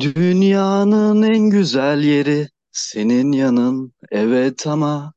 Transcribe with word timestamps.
Dünyanın 0.00 1.22
en 1.22 1.50
güzel 1.50 2.02
yeri 2.04 2.48
senin 2.72 3.32
yanın 3.32 3.92
evet 4.10 4.66
ama 4.66 5.12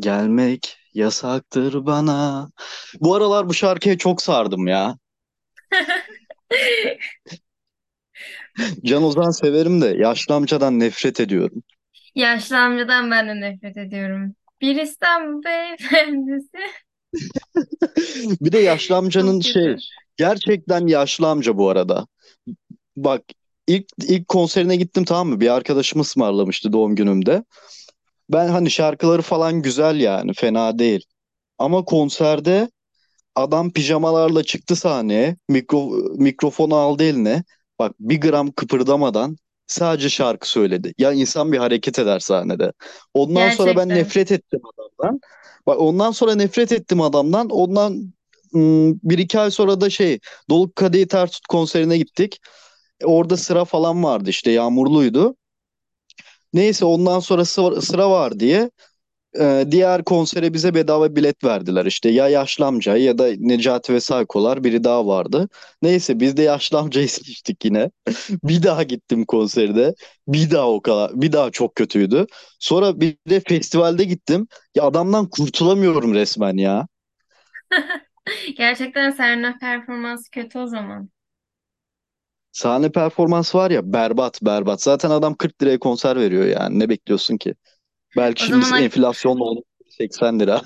gelmek 0.00 0.76
yasaktır 0.94 1.86
bana. 1.86 2.50
Bu 3.00 3.14
aralar 3.14 3.48
bu 3.48 3.54
şarkıya 3.54 3.98
çok 3.98 4.22
sardım 4.22 4.66
ya. 4.66 4.96
Can 8.84 9.02
Ozan 9.02 9.30
severim 9.30 9.80
de 9.80 9.86
yaşlı 9.86 10.34
amcadan 10.34 10.80
nefret 10.80 11.20
ediyorum. 11.20 11.62
Yaşlı 12.14 12.58
amcadan 12.58 13.10
ben 13.10 13.28
de 13.28 13.40
nefret 13.40 13.76
ediyorum. 13.76 14.34
Bir 14.60 14.76
İstanbul 14.82 15.44
beyefendisi. 15.44 16.58
Bir 18.40 18.52
de 18.52 18.58
yaşlı 18.58 18.96
amcanın 18.96 19.40
Çok 19.40 19.52
şey 19.52 19.64
kötü. 19.64 19.82
gerçekten 20.16 20.86
yaşlı 20.86 21.28
amca 21.28 21.56
bu 21.58 21.68
arada. 21.70 22.06
Bak 22.96 23.22
ilk 23.66 23.86
ilk 24.02 24.28
konserine 24.28 24.76
gittim 24.76 25.04
tamam 25.04 25.28
mı? 25.28 25.40
Bir 25.40 25.54
arkadaşım 25.54 26.00
ısmarlamıştı 26.00 26.72
doğum 26.72 26.96
günümde. 26.96 27.44
Ben 28.32 28.48
hani 28.48 28.70
şarkıları 28.70 29.22
falan 29.22 29.62
güzel 29.62 30.00
yani 30.00 30.32
fena 30.34 30.78
değil. 30.78 31.04
Ama 31.58 31.84
konserde 31.84 32.68
Adam 33.34 33.72
pijamalarla 33.72 34.42
çıktı 34.44 34.76
sahneye. 34.76 35.36
Mikro, 35.48 35.90
mikrofonu 36.16 36.74
aldı 36.74 37.04
eline. 37.04 37.44
Bak 37.78 37.92
bir 38.00 38.20
gram 38.20 38.52
kıpırdamadan 38.52 39.36
sadece 39.66 40.10
şarkı 40.10 40.50
söyledi. 40.50 40.94
Ya 40.98 41.12
insan 41.12 41.52
bir 41.52 41.58
hareket 41.58 41.98
eder 41.98 42.18
sahnede. 42.18 42.72
Ondan 43.14 43.50
sonra 43.50 43.76
ben 43.76 43.88
Gerçekten. 43.88 43.96
nefret 43.98 44.32
ettim 44.32 44.60
adamdan. 44.74 45.20
Bak 45.66 45.80
ondan 45.80 46.10
sonra 46.10 46.34
nefret 46.34 46.72
ettim 46.72 47.00
adamdan. 47.00 47.48
Ondan 47.50 48.14
ım, 48.54 49.00
bir 49.02 49.18
iki 49.18 49.40
ay 49.40 49.50
sonra 49.50 49.80
da 49.80 49.90
şey 49.90 50.18
Dolu 50.50 50.72
Kadehi 50.74 51.08
Ters 51.08 51.30
Tut 51.30 51.46
konserine 51.46 51.98
gittik. 51.98 52.40
E, 53.00 53.06
Orada 53.06 53.36
sıra 53.36 53.64
falan 53.64 54.04
vardı 54.04 54.30
işte 54.30 54.50
yağmurluydu. 54.50 55.36
Neyse 56.52 56.84
ondan 56.84 57.20
sonra 57.20 57.44
sıra, 57.44 57.80
sıra 57.80 58.10
var 58.10 58.40
diye 58.40 58.70
ee, 59.40 59.66
diğer 59.72 60.04
konsere 60.04 60.54
bize 60.54 60.74
bedava 60.74 61.16
bilet 61.16 61.44
verdiler 61.44 61.86
işte 61.86 62.10
ya 62.10 62.28
yaşlı 62.28 62.66
amca 62.66 62.96
ya 62.98 63.18
da 63.18 63.28
Necati 63.38 63.94
ve 63.94 64.00
Saykolar 64.00 64.64
biri 64.64 64.84
daha 64.84 65.06
vardı. 65.08 65.48
Neyse 65.82 66.20
biz 66.20 66.36
de 66.36 66.42
yaşlı 66.42 66.78
amcayı 66.78 67.08
seçtik 67.10 67.64
yine. 67.64 67.90
Bir 68.44 68.64
daha 68.64 68.82
gittim 68.82 69.24
konserde. 69.26 69.94
Bir 70.28 70.50
daha 70.50 70.70
o 70.72 70.82
kadar 70.82 71.22
bir 71.22 71.32
daha 71.32 71.50
çok 71.50 71.76
kötüydü. 71.76 72.26
Sonra 72.60 73.00
bir 73.00 73.16
de 73.30 73.40
festivalde 73.40 74.04
gittim. 74.04 74.48
Ya 74.76 74.84
adamdan 74.84 75.30
kurtulamıyorum 75.30 76.14
resmen 76.14 76.58
ya. 76.58 76.88
Gerçekten 78.56 79.10
Serna 79.10 79.58
performansı 79.58 80.30
kötü 80.30 80.58
o 80.58 80.66
zaman. 80.66 81.08
Sahne 82.54 82.92
performans 82.92 83.56
var 83.56 83.72
ya 83.72 83.94
berbat 83.94 84.40
berbat. 84.42 84.82
Zaten 84.82 85.10
adam 85.10 85.34
40 85.36 85.62
liraya 85.62 85.80
konser 85.80 86.16
veriyor 86.20 86.46
yani. 86.46 86.80
Ne 86.80 86.90
bekliyorsun 86.90 87.38
ki? 87.38 87.56
Belki 88.16 88.42
O 88.42 88.46
şimdi 88.46 88.66
zaman 88.66 88.84
enflasyonla 88.84 89.44
olmuş 89.44 89.64
80 89.90 90.40
lira. 90.40 90.62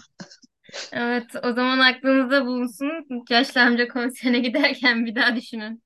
evet 0.92 1.31
o 1.44 1.53
zaman 1.53 1.78
aklınızda 1.78 2.47
bulunsun. 2.47 3.25
Yaşlı 3.31 3.61
amca 3.62 3.89
konserine 3.89 4.39
giderken 4.39 5.06
bir 5.06 5.14
daha 5.14 5.36
düşünün. 5.36 5.83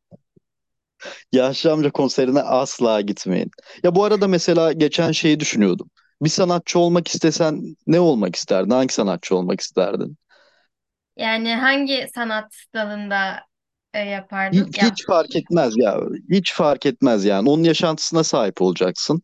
Yaşlı 1.33 1.73
amca 1.73 1.91
konserine 1.91 2.41
asla 2.43 3.01
gitmeyin. 3.01 3.51
Ya 3.83 3.95
bu 3.95 4.05
arada 4.05 4.29
mesela 4.29 4.73
geçen 4.73 5.13
şeyi 5.13 5.41
düşünüyordum. 5.41 5.91
Bir 6.23 6.29
sanatçı 6.29 6.79
olmak 6.79 7.09
istesen 7.09 7.77
ne 7.87 8.01
olmak 8.01 8.37
isterdin? 8.37 8.71
Hangi 8.71 8.95
sanatçı 8.95 9.37
olmak 9.37 9.61
isterdin? 9.61 10.17
Yani 11.17 11.55
hangi 11.55 12.09
sanat 12.15 12.55
dalında 12.75 13.47
e, 13.95 13.99
yapardın? 14.01 14.69
Hiç, 14.69 14.77
Ya 14.77 14.91
hiç 14.91 15.07
fark 15.07 15.37
etmez 15.37 15.75
ya. 15.77 16.01
Hiç 16.31 16.53
fark 16.55 16.87
etmez 16.87 17.25
yani. 17.25 17.51
Onun 17.51 17.63
yaşantısına 17.65 18.25
sahip 18.25 18.63
olacaksın. 18.63 19.23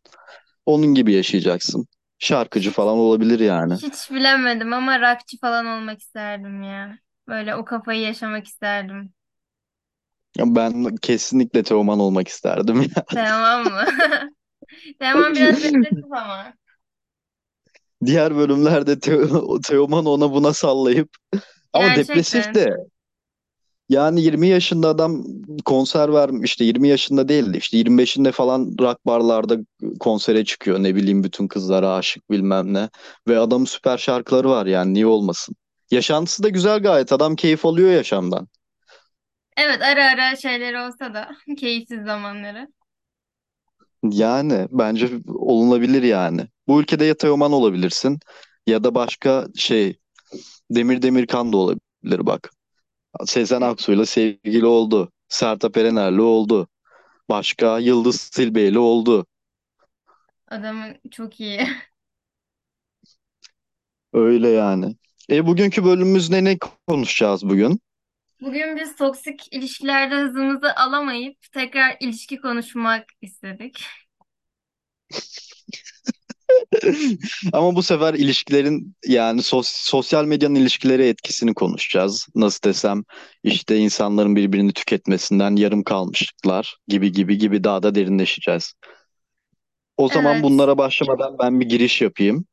Onun 0.67 0.95
gibi 0.95 1.13
yaşayacaksın. 1.13 1.87
Şarkıcı 2.19 2.71
falan 2.71 2.99
olabilir 2.99 3.41
yani. 3.41 3.75
hiç 3.83 4.11
bilemedim 4.11 4.73
ama 4.73 5.01
rockçı 5.01 5.39
falan 5.39 5.67
olmak 5.67 6.01
isterdim 6.01 6.63
ya. 6.63 6.99
Böyle 7.29 7.55
o 7.55 7.65
kafayı 7.65 8.01
yaşamak 8.01 8.47
isterdim. 8.47 9.15
Ya 10.37 10.45
ben 10.57 10.97
kesinlikle 11.03 11.63
Teoman 11.63 11.99
olmak 12.01 12.29
isterdim. 12.29 12.87
Tamam 13.13 13.65
mı? 13.73 13.85
Tamam 15.01 15.37
biraz 15.37 15.63
depresif 15.63 16.13
ama. 16.13 16.55
Diğer 18.07 18.37
bölümlerde 18.37 18.93
Teo- 19.01 19.61
Teoman 19.61 20.07
ona 20.07 20.33
buna 20.33 20.53
sallayıp 20.53 21.09
ama 21.73 21.97
depresif 21.97 22.35
Gerçekten. 22.41 22.55
de 22.55 22.77
Yani 23.89 24.23
20 24.23 24.49
yaşında 24.49 24.89
adam 24.89 25.25
konser 25.65 26.13
vermiş 26.13 26.51
işte 26.51 26.65
20 26.65 26.89
yaşında 26.89 27.29
değildi 27.29 27.59
işte 27.59 27.77
25'inde 27.77 28.33
falan 28.33 28.77
rock 28.81 29.07
barlarda 29.07 29.57
konsere 30.01 30.45
çıkıyor 30.45 30.83
ne 30.83 30.95
bileyim 30.95 31.25
bütün 31.25 31.49
kızlara 31.49 31.95
aşık 31.95 32.31
bilmem 32.31 32.75
ne 32.75 32.89
ve 33.29 33.39
adamın 33.39 33.65
süper 33.65 33.99
şarkıları 33.99 34.51
var 34.51 34.67
yani 34.67 34.95
niye 34.95 35.07
olmasın. 35.07 35.57
Yaşantısı 35.91 36.43
da 36.43 36.49
güzel 36.49 36.83
gayet 36.83 37.13
adam 37.13 37.37
keyif 37.37 37.67
alıyor 37.67 37.91
yaşamdan. 37.91 38.49
Evet 39.57 39.83
ara 39.83 40.11
ara 40.11 40.37
şeyleri 40.37 40.79
olsa 40.79 41.15
da 41.15 41.29
keyifsiz 41.59 42.05
zamanları. 42.05 42.69
Yani 44.03 44.69
bence 44.71 45.11
olunabilir 45.27 46.03
yani. 46.03 46.41
Bu 46.69 46.81
ülkede 46.81 47.05
ya 47.05 47.15
Teoman 47.15 47.53
olabilirsin 47.53 48.19
ya 48.67 48.85
da 48.85 48.95
başka 48.95 49.47
şey 49.57 49.99
Demir 50.71 51.03
Demirkan 51.03 51.53
da 51.53 51.57
olabilir 51.57 52.27
bak. 52.27 52.51
Sezen 53.27 53.61
Aksu'yla 53.61 54.07
sevgili 54.07 54.67
oldu. 54.67 55.13
Sertab 55.29 55.77
Erener'le 55.77 56.19
oldu. 56.19 56.69
Başka 57.29 57.79
Yıldız 57.79 58.29
Tilbe'yle 58.31 58.79
oldu. 58.79 59.27
Adamın 60.49 60.97
çok 61.11 61.41
iyi. 61.41 61.67
Öyle 64.13 64.49
yani. 64.49 64.97
E 65.31 65.47
bugünkü 65.47 65.85
bölümümüzde 65.85 66.45
ne 66.45 66.59
konuşacağız 66.87 67.49
bugün? 67.49 67.81
Bugün 68.41 68.77
biz 68.77 68.97
toksik 68.97 69.53
ilişkilerde 69.53 70.15
hızımızı 70.15 70.75
alamayıp 70.77 71.37
tekrar 71.53 71.97
ilişki 72.01 72.41
konuşmak 72.41 73.05
istedik. 73.23 73.85
Ama 77.53 77.77
bu 77.77 77.83
sefer 77.83 78.15
ilişkilerin 78.15 78.97
yani 79.07 79.41
sos- 79.43 79.89
sosyal 79.89 80.25
medyanın 80.25 80.55
ilişkilere 80.55 81.09
etkisini 81.09 81.55
konuşacağız. 81.55 82.27
Nasıl 82.35 82.63
desem 82.63 83.05
işte 83.43 83.77
insanların 83.77 84.37
birbirini 84.37 84.73
tüketmesinden 84.73 85.57
yarım 85.57 85.83
kalmışlıklar 85.83 86.77
gibi 86.89 87.13
gibi 87.13 87.39
gibi 87.39 87.65
daha 87.65 87.83
da 87.83 87.95
derinleşeceğiz. 87.95 88.73
O 89.97 90.09
zaman 90.09 90.33
Evet. 90.33 90.45
bunlara 90.45 90.79
başlamadan 90.79 91.37
ben 91.39 91.61
bir 91.61 91.69
giriş 91.69 92.03
yapayım. 92.03 92.47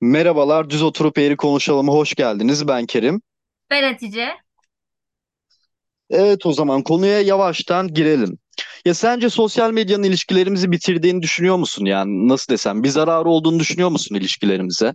Merhabalar, 0.00 0.70
Düz 0.70 0.82
Oturup 0.82 1.18
Eğri 1.18 1.36
Konuşalım'a 1.36 1.92
hoş 1.92 2.14
geldiniz. 2.14 2.68
Ben 2.68 2.86
Kerim. 2.86 3.22
Ben 3.70 3.82
Hatice. 3.92 4.36
Evet 6.10 6.46
o 6.46 6.52
zaman 6.52 6.82
konuya 6.82 7.20
yavaştan 7.20 7.94
girelim. 7.94 8.38
Ya 8.84 8.94
sence 8.94 9.30
sosyal 9.30 9.72
medyanın 9.72 10.02
ilişkilerimizi 10.02 10.70
bitirdiğini 10.72 11.22
düşünüyor 11.22 11.56
musun? 11.56 11.84
Yani 11.84 12.28
nasıl 12.28 12.52
desem 12.52 12.82
bir 12.82 12.88
zararı 12.88 13.28
olduğunu 13.28 13.58
düşünüyor 13.60 13.88
musun 13.90 14.14
ilişkilerimize? 14.14 14.94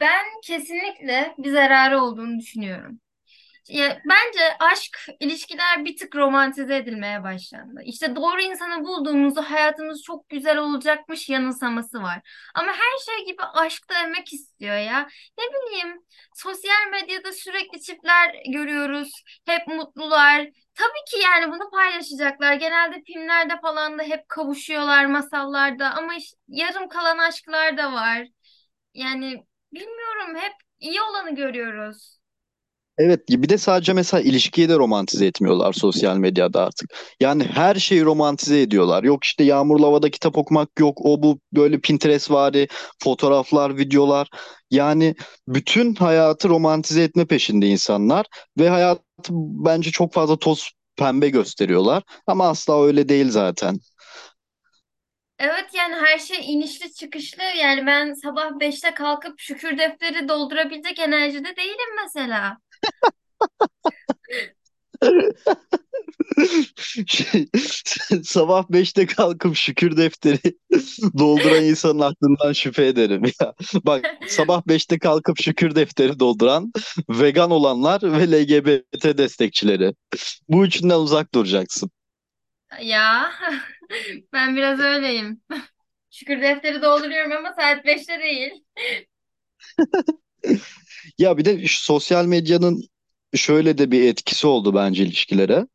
Ben 0.00 0.24
kesinlikle 0.44 1.34
bir 1.38 1.50
zararı 1.52 2.00
olduğunu 2.02 2.38
düşünüyorum. 2.38 3.00
Ya, 3.68 4.00
bence 4.04 4.40
aşk, 4.60 4.98
ilişkiler 5.20 5.84
bir 5.84 5.96
tık 5.96 6.16
romantize 6.16 6.76
edilmeye 6.76 7.22
başlandı. 7.24 7.80
İşte 7.84 8.16
doğru 8.16 8.40
insanı 8.40 8.84
bulduğumuzda 8.84 9.50
hayatımız 9.50 10.02
çok 10.02 10.28
güzel 10.28 10.58
olacakmış 10.58 11.28
yanılsaması 11.28 12.02
var. 12.02 12.20
Ama 12.54 12.72
her 12.72 12.98
şey 13.06 13.26
gibi 13.26 13.42
aşk 13.42 13.90
da 13.90 13.98
emek 14.02 14.32
istiyor 14.32 14.76
ya. 14.76 15.08
Ne 15.38 15.44
bileyim, 15.44 16.04
sosyal 16.34 16.90
medyada 16.90 17.32
sürekli 17.32 17.80
çiftler 17.82 18.36
görüyoruz. 18.52 19.10
Hep 19.46 19.66
mutlular. 19.68 20.48
Tabii 20.74 21.04
ki 21.10 21.16
yani 21.22 21.52
bunu 21.52 21.70
paylaşacaklar. 21.70 22.54
Genelde 22.54 23.02
filmlerde 23.06 23.60
falan 23.60 23.98
da 23.98 24.02
hep 24.02 24.28
kavuşuyorlar 24.28 25.06
masallarda. 25.06 25.90
Ama 25.94 26.14
işte 26.14 26.36
yarım 26.48 26.88
kalan 26.88 27.18
aşklar 27.18 27.76
da 27.78 27.92
var. 27.92 28.26
Yani 28.94 29.44
bilmiyorum, 29.72 30.36
hep 30.36 30.52
iyi 30.80 31.02
olanı 31.02 31.34
görüyoruz. 31.34 32.18
Evet 32.98 33.28
bir 33.28 33.48
de 33.48 33.58
sadece 33.58 33.92
mesela 33.92 34.20
ilişkiyi 34.20 34.68
de 34.68 34.74
romantize 34.76 35.26
etmiyorlar 35.26 35.72
sosyal 35.72 36.16
medyada 36.16 36.66
artık. 36.66 36.94
Yani 37.20 37.44
her 37.44 37.74
şeyi 37.74 38.04
romantize 38.04 38.60
ediyorlar. 38.60 39.04
Yok 39.04 39.24
işte 39.24 39.44
yağmurlu 39.44 39.86
havada 39.86 40.10
kitap 40.10 40.38
okumak 40.38 40.68
yok. 40.80 40.98
O 41.04 41.22
bu 41.22 41.40
böyle 41.52 41.80
Pinterest 41.80 42.30
fotoğraflar, 43.02 43.78
videolar. 43.78 44.28
Yani 44.70 45.14
bütün 45.48 45.94
hayatı 45.94 46.48
romantize 46.48 47.02
etme 47.02 47.24
peşinde 47.26 47.66
insanlar 47.66 48.26
ve 48.58 48.68
hayatı 48.68 49.02
bence 49.32 49.90
çok 49.90 50.12
fazla 50.12 50.38
toz 50.38 50.70
pembe 50.96 51.28
gösteriyorlar. 51.28 52.02
Ama 52.26 52.48
asla 52.48 52.84
öyle 52.84 53.08
değil 53.08 53.30
zaten. 53.30 53.80
Evet 55.38 55.74
yani 55.74 55.94
her 55.94 56.18
şey 56.18 56.52
inişli 56.52 56.92
çıkışlı. 56.92 57.42
Yani 57.42 57.86
ben 57.86 58.14
sabah 58.14 58.60
beşte 58.60 58.94
kalkıp 58.94 59.40
şükür 59.40 59.78
defteri 59.78 60.28
doldurabilecek 60.28 60.98
enerjide 60.98 61.56
değilim 61.56 61.96
mesela. 62.04 62.58
Şey, 67.06 67.46
sabah 68.24 68.64
beşte 68.70 69.06
kalkıp 69.06 69.56
şükür 69.56 69.96
defteri 69.96 70.38
dolduran 71.18 71.64
insanın 71.64 72.00
aklından 72.00 72.52
şüphe 72.52 72.86
ederim 72.86 73.22
ya. 73.40 73.54
Bak 73.74 74.04
sabah 74.28 74.62
beşte 74.68 74.98
kalkıp 74.98 75.42
şükür 75.42 75.74
defteri 75.74 76.20
dolduran 76.20 76.72
vegan 77.08 77.50
olanlar 77.50 78.02
ve 78.02 78.30
LGBT 78.30 79.18
destekçileri. 79.18 79.92
Bu 80.48 80.66
üçünden 80.66 80.98
uzak 80.98 81.34
duracaksın. 81.34 81.90
Ya 82.82 83.32
ben 84.32 84.56
biraz 84.56 84.80
öyleyim. 84.80 85.40
Şükür 86.10 86.42
defteri 86.42 86.82
dolduruyorum 86.82 87.32
ama 87.32 87.54
saat 87.58 87.84
beşte 87.84 88.20
değil. 88.20 88.64
Ya 91.18 91.36
bir 91.38 91.44
de 91.44 91.66
şu 91.66 91.84
sosyal 91.84 92.26
medyanın 92.26 92.82
şöyle 93.34 93.78
de 93.78 93.90
bir 93.90 94.02
etkisi 94.08 94.46
oldu 94.46 94.74
bence 94.74 95.02
ilişkilere. 95.04 95.66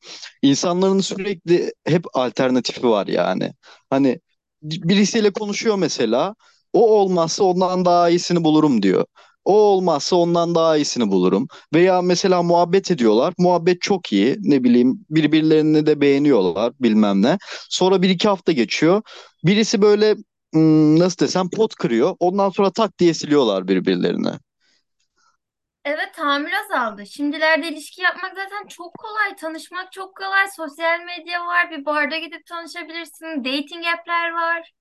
İnsanların 0.42 1.00
sürekli 1.02 1.74
hep 1.86 2.06
alternatifi 2.18 2.84
var 2.90 3.08
yani. 3.08 3.54
Hani 3.90 4.20
birisiyle 4.64 5.32
konuşuyor 5.34 5.76
mesela. 5.78 6.36
O 6.74 7.00
olmazsa 7.02 7.44
ondan 7.44 7.86
daha 7.86 8.10
iyisini 8.10 8.44
bulurum 8.44 8.84
diyor. 8.84 9.06
O 9.46 9.54
olmazsa 9.62 10.16
ondan 10.16 10.56
daha 10.56 10.78
iyisini 10.78 11.12
bulurum. 11.12 11.48
Veya 11.74 12.02
mesela 12.02 12.44
muhabbet 12.44 12.92
ediyorlar. 12.92 13.34
Muhabbet 13.38 13.82
çok 13.82 14.14
iyi. 14.14 14.38
Ne 14.40 14.64
bileyim 14.64 15.06
birbirlerini 15.10 15.86
de 15.86 16.02
beğeniyorlar 16.02 16.74
bilmem 16.80 17.22
ne. 17.22 17.38
Sonra 17.70 18.02
bir 18.02 18.10
iki 18.10 18.28
hafta 18.28 18.52
geçiyor. 18.52 19.02
Birisi 19.46 19.82
böyle 19.82 20.16
hmm, 20.54 21.00
nasıl 21.00 21.18
desem 21.26 21.50
pot 21.50 21.76
kırıyor. 21.76 22.16
Ondan 22.20 22.50
sonra 22.50 22.72
tak 22.72 23.00
diye 23.00 23.14
siliyorlar 23.14 23.68
birbirlerini. 23.68 24.30
Evet 25.86 26.14
tahammül 26.14 26.52
azaldı. 26.60 27.06
Şimdilerde 27.06 27.68
ilişki 27.70 28.02
yapmak 28.02 28.36
zaten 28.36 28.68
çok 28.68 28.94
kolay. 28.98 29.36
Tanışmak 29.36 29.92
çok 29.92 30.16
kolay. 30.18 30.48
Sosyal 30.56 31.00
medya 31.00 31.46
var. 31.48 31.72
Bir 31.72 31.86
barda 31.86 32.18
gidip 32.18 32.46
tanışabilirsin. 32.46 33.44
Dating 33.46 33.86
app'ler 33.88 34.32
var. 34.32 34.72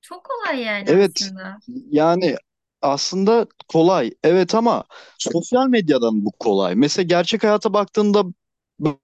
Çok 0.00 0.24
kolay 0.24 0.60
yani 0.60 0.88
Evet 0.88 1.10
aslında. 1.14 1.58
yani 1.90 2.36
aslında 2.82 3.46
kolay 3.68 4.10
evet 4.24 4.54
ama 4.54 4.84
sosyal 5.18 5.68
medyadan 5.68 6.24
bu 6.24 6.32
kolay. 6.38 6.74
Mesela 6.74 7.04
gerçek 7.06 7.42
hayata 7.44 7.72
baktığında 7.72 8.24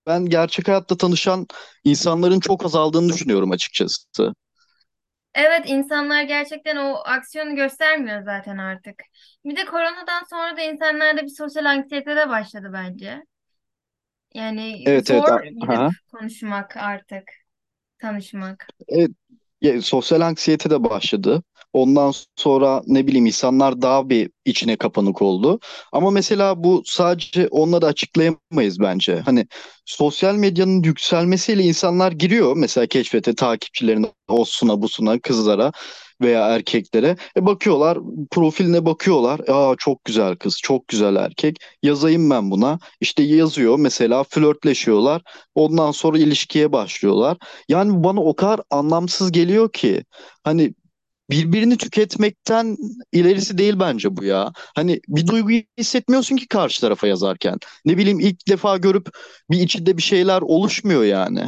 ben 0.07 0.27
gerçek 0.27 0.69
hayatta 0.69 0.97
tanışan 0.97 1.47
insanların 1.85 2.41
çok 2.41 2.65
azaldığını 2.65 3.09
düşünüyorum 3.09 3.51
açıkçası. 3.51 4.35
Evet 5.35 5.63
insanlar 5.67 6.23
gerçekten 6.23 6.77
o 6.77 6.95
aksiyonu 7.05 7.55
göstermiyor 7.57 8.23
zaten 8.23 8.59
artık. 8.59 9.03
Bir 9.45 9.57
de 9.57 9.65
koronadan 9.65 10.25
sonra 10.31 10.57
da 10.57 10.61
insanlarda 10.61 11.23
bir 11.23 11.29
sosyal 11.29 11.65
anksiyete 11.65 12.17
de 12.17 12.29
başladı 12.29 12.71
bence. 12.73 13.25
Yani 14.35 14.87
Evet 14.87 15.11
evet. 15.11 15.29
zor 15.29 15.33
a- 15.33 15.45
gidip 15.61 15.83
Aha. 15.83 15.91
konuşmak 16.13 16.77
artık, 16.77 17.29
tanışmak. 17.99 18.73
Evet, 18.89 19.11
ya, 19.61 19.83
sosyal 19.83 20.21
anksiyete 20.21 20.71
de 20.71 20.85
başladı. 20.85 21.43
Ondan 21.73 22.13
sonra 22.37 22.83
ne 22.87 23.07
bileyim 23.07 23.27
insanlar 23.27 23.83
daha 23.83 24.09
bir 24.11 24.31
içine 24.45 24.77
kapanık 24.77 25.23
oldu. 25.23 25.61
Ama 25.93 26.11
mesela 26.11 26.65
bu 26.65 26.83
sadece 26.87 27.49
onları 27.49 27.87
açıklayamayız 27.87 28.81
bence. 28.81 29.21
Hani 29.21 29.47
sosyal 29.85 30.35
medyanın 30.35 30.83
yükselmesiyle 30.83 31.63
insanlar 31.63 32.13
giriyor 32.13 32.57
mesela 32.57 32.87
keşfete 32.87 33.35
takipçilerine, 33.35 34.07
osuna, 34.29 34.83
busuna, 34.83 35.19
kızlara 35.21 35.73
veya 36.21 36.49
erkeklere. 36.49 37.17
E 37.37 37.47
bakıyorlar, 37.47 37.99
profiline 38.31 38.85
bakıyorlar. 38.85 39.41
Aa 39.49 39.75
çok 39.79 40.05
güzel 40.05 40.37
kız, 40.37 40.59
çok 40.63 40.89
güzel 40.89 41.17
erkek. 41.17 41.57
Yazayım 41.83 42.31
ben 42.31 42.51
buna. 42.51 42.79
İşte 43.01 43.23
yazıyor 43.23 43.79
mesela 43.79 44.25
flörtleşiyorlar. 44.25 45.23
Ondan 45.55 45.91
sonra 45.91 46.19
ilişkiye 46.19 46.73
başlıyorlar. 46.73 47.37
Yani 47.69 48.05
bana 48.05 48.21
o 48.21 48.37
kadar 48.37 48.61
anlamsız 48.71 49.33
geliyor 49.33 49.73
ki 49.73 50.05
hani 50.45 50.75
birbirini 51.31 51.77
tüketmekten 51.77 52.77
ilerisi 53.13 53.59
değil 53.59 53.75
bence 53.81 54.17
bu 54.17 54.25
ya. 54.25 54.53
Hani 54.77 55.01
bir 55.09 55.27
duyguyu 55.27 55.63
hissetmiyorsun 55.79 56.37
ki 56.37 56.49
karşı 56.49 56.81
tarafa 56.81 57.07
yazarken. 57.07 57.59
Ne 57.85 57.99
bileyim 57.99 58.21
ilk 58.21 58.49
defa 58.49 58.77
görüp 58.77 59.09
bir 59.51 59.61
içinde 59.61 59.97
bir 59.97 60.03
şeyler 60.03 60.41
oluşmuyor 60.43 61.05
yani. 61.05 61.47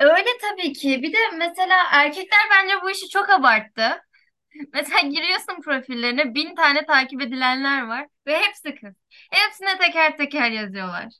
Öyle 0.00 0.28
tabii 0.40 0.72
ki. 0.72 1.02
Bir 1.02 1.12
de 1.12 1.18
mesela 1.38 1.76
erkekler 1.92 2.40
bence 2.52 2.74
bu 2.82 2.90
işi 2.90 3.08
çok 3.08 3.30
abarttı. 3.30 3.82
Mesela 4.72 5.00
giriyorsun 5.00 5.60
profillerine 5.64 6.34
bin 6.34 6.54
tane 6.54 6.86
takip 6.86 7.22
edilenler 7.22 7.86
var 7.86 8.06
ve 8.26 8.38
hepsi 8.38 8.74
kız. 8.74 8.94
Hepsine 9.30 9.78
teker 9.78 10.16
teker 10.16 10.50
yazıyorlar. 10.50 11.12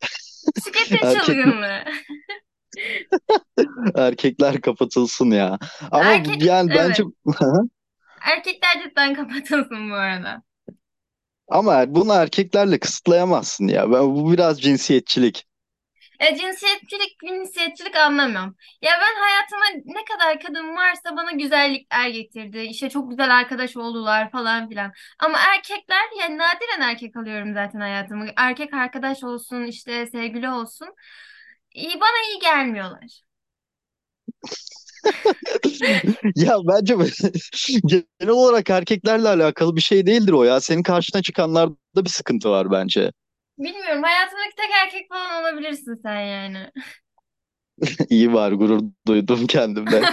Tüketim 0.64 0.98
Erkek 1.02 1.24
çılgınlığı. 1.24 1.84
erkekler 3.94 4.60
kapatılsın 4.60 5.30
ya. 5.30 5.58
Ama 5.90 6.04
Erkek, 6.14 6.42
yani 6.42 6.70
bence. 6.74 7.02
Erkekler 8.20 8.82
cidden 8.82 9.14
kapatılsın 9.14 9.90
bu 9.90 9.94
arada. 9.94 10.42
ama 11.48 11.84
bunu 11.94 12.12
erkeklerle 12.12 12.78
kısıtlayamazsın 12.80 13.68
ya. 13.68 13.92
Ben, 13.92 14.02
bu 14.16 14.32
biraz 14.32 14.60
cinsiyetçilik. 14.60 15.46
E, 16.20 16.36
cinsiyetçilik, 16.36 17.16
cinsiyetçilik 17.28 17.96
anlamıyorum. 17.96 18.56
Ya 18.82 18.92
ben 19.00 19.20
hayatıma 19.22 19.64
ne 19.84 20.04
kadar 20.04 20.40
kadın 20.40 20.76
varsa 20.76 21.16
bana 21.16 21.30
güzellikler 21.32 22.08
getirdi. 22.08 22.58
İşte 22.58 22.90
çok 22.90 23.10
güzel 23.10 23.36
arkadaş 23.36 23.76
oldular 23.76 24.30
falan 24.30 24.68
filan. 24.68 24.92
Ama 25.18 25.38
erkekler 25.54 26.04
yani 26.20 26.38
nadiren 26.38 26.80
erkek 26.80 27.16
alıyorum 27.16 27.54
zaten 27.54 27.80
hayatımı. 27.80 28.26
Erkek 28.36 28.74
arkadaş 28.74 29.24
olsun 29.24 29.62
işte 29.64 30.06
sevgili 30.06 30.50
olsun. 30.50 30.88
İyi, 31.76 32.00
bana 32.00 32.18
iyi 32.30 32.38
gelmiyorlar. 32.40 33.22
Ya 36.36 36.56
bence 36.68 36.94
genel 37.86 38.28
olarak 38.32 38.70
erkeklerle 38.70 39.28
alakalı 39.28 39.76
bir 39.76 39.80
şey 39.80 40.06
değildir 40.06 40.32
o 40.32 40.44
ya. 40.44 40.60
Senin 40.60 40.82
karşına 40.82 41.22
çıkanlarda 41.22 41.76
bir 41.96 42.08
sıkıntı 42.10 42.50
var 42.50 42.70
bence. 42.70 43.12
Bilmiyorum 43.58 44.02
hayatımdaki 44.02 44.54
tek 44.56 44.70
erkek 44.82 45.08
falan 45.08 45.42
olabilirsin 45.42 45.94
sen 46.02 46.20
yani. 46.20 46.70
İyi 48.10 48.32
var 48.32 48.52
gurur 48.52 48.80
duydum 49.06 49.46
kendimden. 49.46 50.08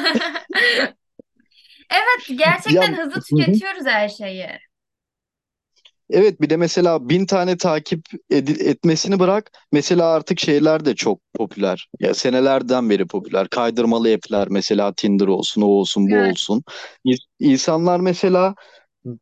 Evet 1.90 2.38
Ya 2.66 2.84
gerçekten 2.84 2.94
hızlı 2.98 3.22
Hı 3.32 3.36
hı. 3.38 3.52
tüketiyoruz 3.54 3.86
her 3.86 4.10
şeyi. 4.10 4.48
Evet 6.14 6.42
bir 6.42 6.50
de 6.50 6.58
mesela 6.58 7.10
bin 7.10 7.26
tane 7.26 7.58
takip 7.58 8.06
etmesini 8.30 9.20
bırak. 9.20 9.52
Mesela 9.72 10.08
artık 10.14 10.40
şeyler 10.40 10.86
de 10.86 10.96
çok 10.96 11.20
popüler. 11.34 11.90
Ya 12.00 12.14
senelerden 12.14 12.90
beri 12.90 13.08
popüler. 13.08 13.48
Kaydırmalı 13.50 14.14
app'ler 14.14 14.48
mesela 14.50 14.94
Tinder 14.94 15.28
olsun, 15.28 15.62
o 15.62 15.66
olsun, 15.66 16.10
bu 16.12 16.16
Evet. 16.16 16.30
olsun. 16.30 16.64
İ- 17.06 17.16
İnsanlar 17.40 18.00
mesela 18.00 18.56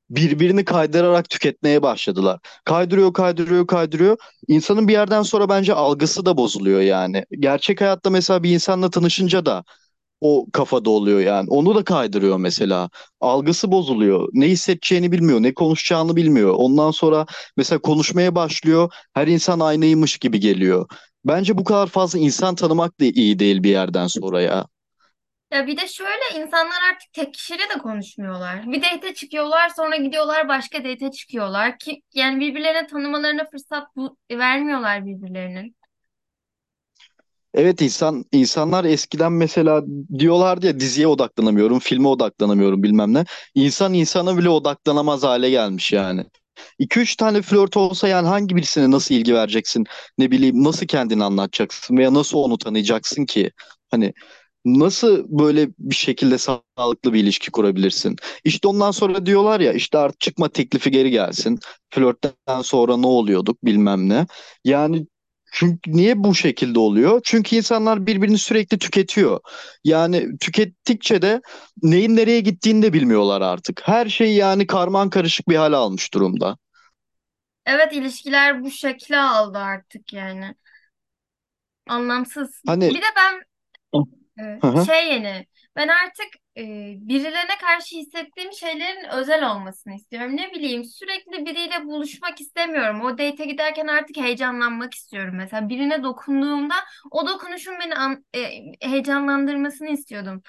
birbirini 0.09 0.65
kaydırarak 0.65 1.29
tüketmeye 1.29 1.83
başladılar. 1.83 2.39
Kaydırıyor, 2.65 3.13
kaydırıyor, 3.13 3.67
kaydırıyor. 3.67 4.17
İnsanın 4.47 4.87
bir 4.87 4.93
yerden 4.93 5.21
sonra 5.21 5.49
bence 5.49 5.73
algısı 5.73 6.25
da 6.25 6.37
bozuluyor 6.37 6.81
yani. 6.81 7.25
Gerçek 7.39 7.81
hayatta 7.81 8.09
mesela 8.09 8.43
bir 8.43 8.53
insanla 8.53 8.89
tanışınca 8.89 9.45
da 9.45 9.63
o 10.21 10.45
kafada 10.53 10.89
oluyor 10.89 11.19
yani. 11.19 11.49
Onu 11.49 11.75
da 11.75 11.83
kaydırıyor 11.83 12.37
mesela. 12.37 12.89
Algısı 13.21 13.71
bozuluyor. 13.71 14.29
Ne 14.33 14.47
hissedeceğini 14.47 15.11
bilmiyor, 15.11 15.43
ne 15.43 15.53
konuşacağını 15.53 16.15
bilmiyor. 16.15 16.53
Ondan 16.57 16.91
sonra 16.91 17.25
mesela 17.57 17.79
konuşmaya 17.81 18.35
başlıyor. 18.35 18.93
Her 19.13 19.27
insan 19.27 19.59
aynıymış 19.59 20.17
gibi 20.17 20.39
geliyor. 20.39 20.87
Bence 21.25 21.57
bu 21.57 21.63
kadar 21.63 21.87
fazla 21.87 22.19
insan 22.19 22.55
tanımak 22.55 22.99
da 22.99 23.05
iyi 23.05 23.39
değil 23.39 23.63
bir 23.63 23.69
yerden 23.69 24.07
sonra 24.07 24.41
ya. 24.41 24.65
Ya 25.51 25.67
bir 25.67 25.77
de 25.77 25.87
şöyle 25.87 26.43
insanlar 26.43 26.77
artık 26.91 27.13
tek 27.13 27.33
kişiyle 27.33 27.63
de 27.75 27.77
konuşmuyorlar. 27.81 28.71
Bir 28.71 28.81
date 28.83 29.13
çıkıyorlar 29.13 29.69
sonra 29.69 29.95
gidiyorlar 29.95 30.47
başka 30.47 30.83
date 30.83 31.11
çıkıyorlar 31.11 31.77
ki 31.77 32.01
yani 32.13 32.39
birbirlerine 32.39 32.87
tanımalarına 32.87 33.45
fırsat 33.45 33.87
bu, 33.95 34.17
vermiyorlar 34.31 35.05
birbirlerinin. 35.05 35.75
Evet 37.53 37.81
insan 37.81 38.25
insanlar 38.31 38.85
eskiden 38.85 39.31
mesela 39.31 39.83
diyorlardı 40.19 40.65
ya 40.65 40.79
diziye 40.79 41.07
odaklanamıyorum, 41.07 41.79
filme 41.79 42.07
odaklanamıyorum 42.07 42.83
bilmem 42.83 43.13
ne. 43.13 43.25
İnsan 43.55 43.93
insana 43.93 44.37
bile 44.37 44.49
odaklanamaz 44.49 45.23
hale 45.23 45.49
gelmiş 45.49 45.91
yani. 45.93 46.25
2 46.79 46.99
üç 46.99 47.15
tane 47.15 47.41
flört 47.41 47.77
olsa 47.77 48.07
yani 48.07 48.27
hangi 48.27 48.55
birisine 48.55 48.91
nasıl 48.91 49.15
ilgi 49.15 49.33
vereceksin? 49.33 49.85
Ne 50.17 50.31
bileyim 50.31 50.63
nasıl 50.63 50.85
kendini 50.87 51.23
anlatacaksın 51.23 51.97
veya 51.97 52.13
nasıl 52.13 52.37
onu 52.37 52.57
tanıyacaksın 52.57 53.25
ki? 53.25 53.51
Hani 53.91 54.13
nasıl 54.65 55.25
böyle 55.39 55.69
bir 55.79 55.95
şekilde 55.95 56.37
sağlıklı 56.37 57.13
bir 57.13 57.19
ilişki 57.23 57.51
kurabilirsin? 57.51 58.15
İşte 58.43 58.67
ondan 58.67 58.91
sonra 58.91 59.25
diyorlar 59.25 59.59
ya 59.59 59.73
işte 59.73 59.97
artık 59.97 60.19
çıkma 60.19 60.49
teklifi 60.49 60.91
geri 60.91 61.11
gelsin. 61.11 61.59
Flörtten 61.89 62.61
sonra 62.63 62.97
ne 62.97 63.07
oluyorduk 63.07 63.65
bilmem 63.65 64.09
ne. 64.09 64.27
Yani 64.65 65.07
çünkü 65.51 65.91
niye 65.93 66.23
bu 66.23 66.35
şekilde 66.35 66.79
oluyor? 66.79 67.21
Çünkü 67.23 67.55
insanlar 67.55 68.05
birbirini 68.07 68.37
sürekli 68.37 68.79
tüketiyor. 68.79 69.39
Yani 69.83 70.37
tükettikçe 70.39 71.21
de 71.21 71.41
neyin 71.83 72.15
nereye 72.15 72.39
gittiğini 72.39 72.81
de 72.81 72.93
bilmiyorlar 72.93 73.41
artık. 73.41 73.81
Her 73.85 74.09
şey 74.09 74.33
yani 74.35 74.67
karman 74.67 75.09
karışık 75.09 75.49
bir 75.49 75.55
hale 75.55 75.75
almış 75.75 76.13
durumda. 76.13 76.57
Evet 77.65 77.93
ilişkiler 77.93 78.63
bu 78.63 78.71
şekli 78.71 79.17
aldı 79.17 79.57
artık 79.57 80.13
yani. 80.13 80.55
Anlamsız. 81.87 82.63
Hani 82.65 82.93
Bir 82.93 83.01
de 83.01 83.05
ben 83.17 83.41
Hı 83.93 83.99
e, 84.39 84.61
hı. 84.67 84.85
şey 84.85 85.07
yeni 85.13 85.45
ben 85.75 85.87
artık 85.87 86.27
e, 86.57 86.63
birilerine 87.07 87.57
karşı 87.61 87.95
hissettiğim 87.97 88.53
şeylerin 88.53 89.09
özel 89.09 89.51
olmasını 89.51 89.93
istiyorum. 89.95 90.37
Ne 90.37 90.51
bileyim 90.53 90.85
sürekli 90.85 91.45
biriyle 91.45 91.85
buluşmak 91.85 92.41
istemiyorum. 92.41 93.01
O 93.01 93.11
date'e 93.11 93.45
giderken 93.45 93.87
artık 93.87 94.17
heyecanlanmak 94.17 94.93
istiyorum. 94.93 95.33
Mesela 95.37 95.69
birine 95.69 96.03
dokunduğumda 96.03 96.75
o 97.11 97.27
dokunuşun 97.27 97.73
beni 97.79 97.95
an- 97.95 98.25
e, 98.35 98.39
heyecanlandırmasını 98.89 99.89
istiyordum. 99.89 100.41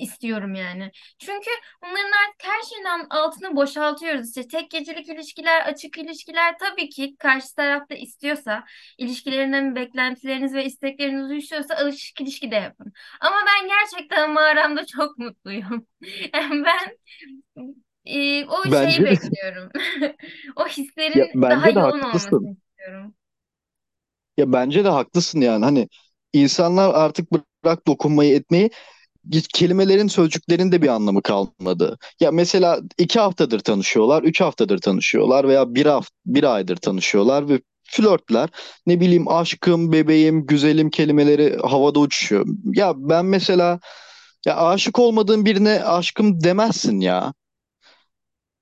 İstiyorum 0.00 0.54
yani. 0.54 0.90
Çünkü 1.18 1.50
bunların 1.82 2.10
artık 2.26 2.44
her 2.44 2.62
şeyden 2.62 3.06
altını 3.10 3.56
boşaltıyoruz. 3.56 4.28
İşte 4.28 4.48
tek 4.48 4.70
gecelik 4.70 5.08
ilişkiler, 5.08 5.66
açık 5.66 5.98
ilişkiler 5.98 6.58
tabii 6.58 6.88
ki 6.88 7.16
karşı 7.18 7.54
tarafta 7.54 7.94
istiyorsa, 7.94 8.64
ilişkilerinden 8.98 9.76
beklentileriniz 9.76 10.54
ve 10.54 10.64
istekleriniz 10.64 11.30
uyuşuyorsa 11.30 11.74
açık 11.74 12.20
ilişki 12.20 12.50
de 12.50 12.56
yapın. 12.56 12.92
Ama 13.20 13.36
ben 13.46 13.68
gerçekten 13.68 14.32
mağaramda 14.32 14.86
çok 14.96 15.18
mutluyum. 15.18 15.86
Yani 16.34 16.64
ben 16.64 16.96
e, 18.04 18.44
o 18.46 18.70
şeyi 18.70 18.72
bence 18.72 19.04
de 19.06 19.10
bekliyorum. 19.10 19.70
O 20.56 20.66
ya 21.14 21.26
hislerin 21.26 21.30
daha 21.48 21.66
bence 21.66 21.74
de 21.74 21.80
yoğun 21.80 22.00
haklısın. 22.00 22.40
olmasını 22.40 22.52
istiyorum. 22.52 23.14
Ya 24.36 24.52
bence 24.52 24.84
de 24.84 24.88
haklısın 24.88 25.40
yani. 25.40 25.64
Hani 25.64 25.88
insanlar 26.32 26.94
artık 26.94 27.28
bırak 27.64 27.86
dokunmayı 27.86 28.34
etmeyi 28.34 28.70
kelimelerin 29.52 30.08
sözcüklerin 30.08 30.72
de 30.72 30.82
bir 30.82 30.88
anlamı 30.88 31.22
kalmadı. 31.22 31.98
Ya 32.20 32.30
mesela 32.32 32.80
iki 32.98 33.20
haftadır 33.20 33.60
tanışıyorlar, 33.60 34.22
üç 34.22 34.40
haftadır 34.40 34.78
tanışıyorlar 34.78 35.48
veya 35.48 35.74
bir 35.74 35.86
hafta, 35.86 36.14
bir 36.26 36.54
aydır 36.54 36.76
tanışıyorlar 36.76 37.48
ve 37.48 37.60
flörtler 37.84 38.48
ne 38.86 39.00
bileyim 39.00 39.28
aşkım, 39.28 39.92
bebeğim, 39.92 40.46
güzelim 40.46 40.90
kelimeleri 40.90 41.56
havada 41.56 41.98
uçuşuyor. 42.00 42.46
Ya 42.74 42.92
ben 42.96 43.24
mesela 43.24 43.80
ya 44.46 44.56
aşık 44.56 44.98
olmadığın 44.98 45.44
birine 45.46 45.84
aşkım 45.84 46.44
demezsin 46.44 47.00
ya. 47.00 47.32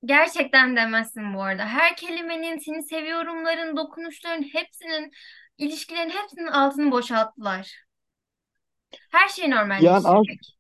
Gerçekten 0.05 0.77
demezsin 0.77 1.35
bu 1.35 1.43
arada. 1.43 1.67
Her 1.67 1.97
kelimenin, 1.97 2.59
seni 2.59 2.83
seviyorumların, 2.83 3.77
dokunuşların 3.77 4.43
hepsinin, 4.43 5.11
ilişkilerin 5.59 6.11
hepsinin 6.11 6.47
altını 6.47 6.91
boşalttılar. 6.91 7.73
Her 9.11 9.29
şey 9.29 9.51
Yani 9.79 10.09
aşk, 10.09 10.31
normalleştirdik. 10.31 10.58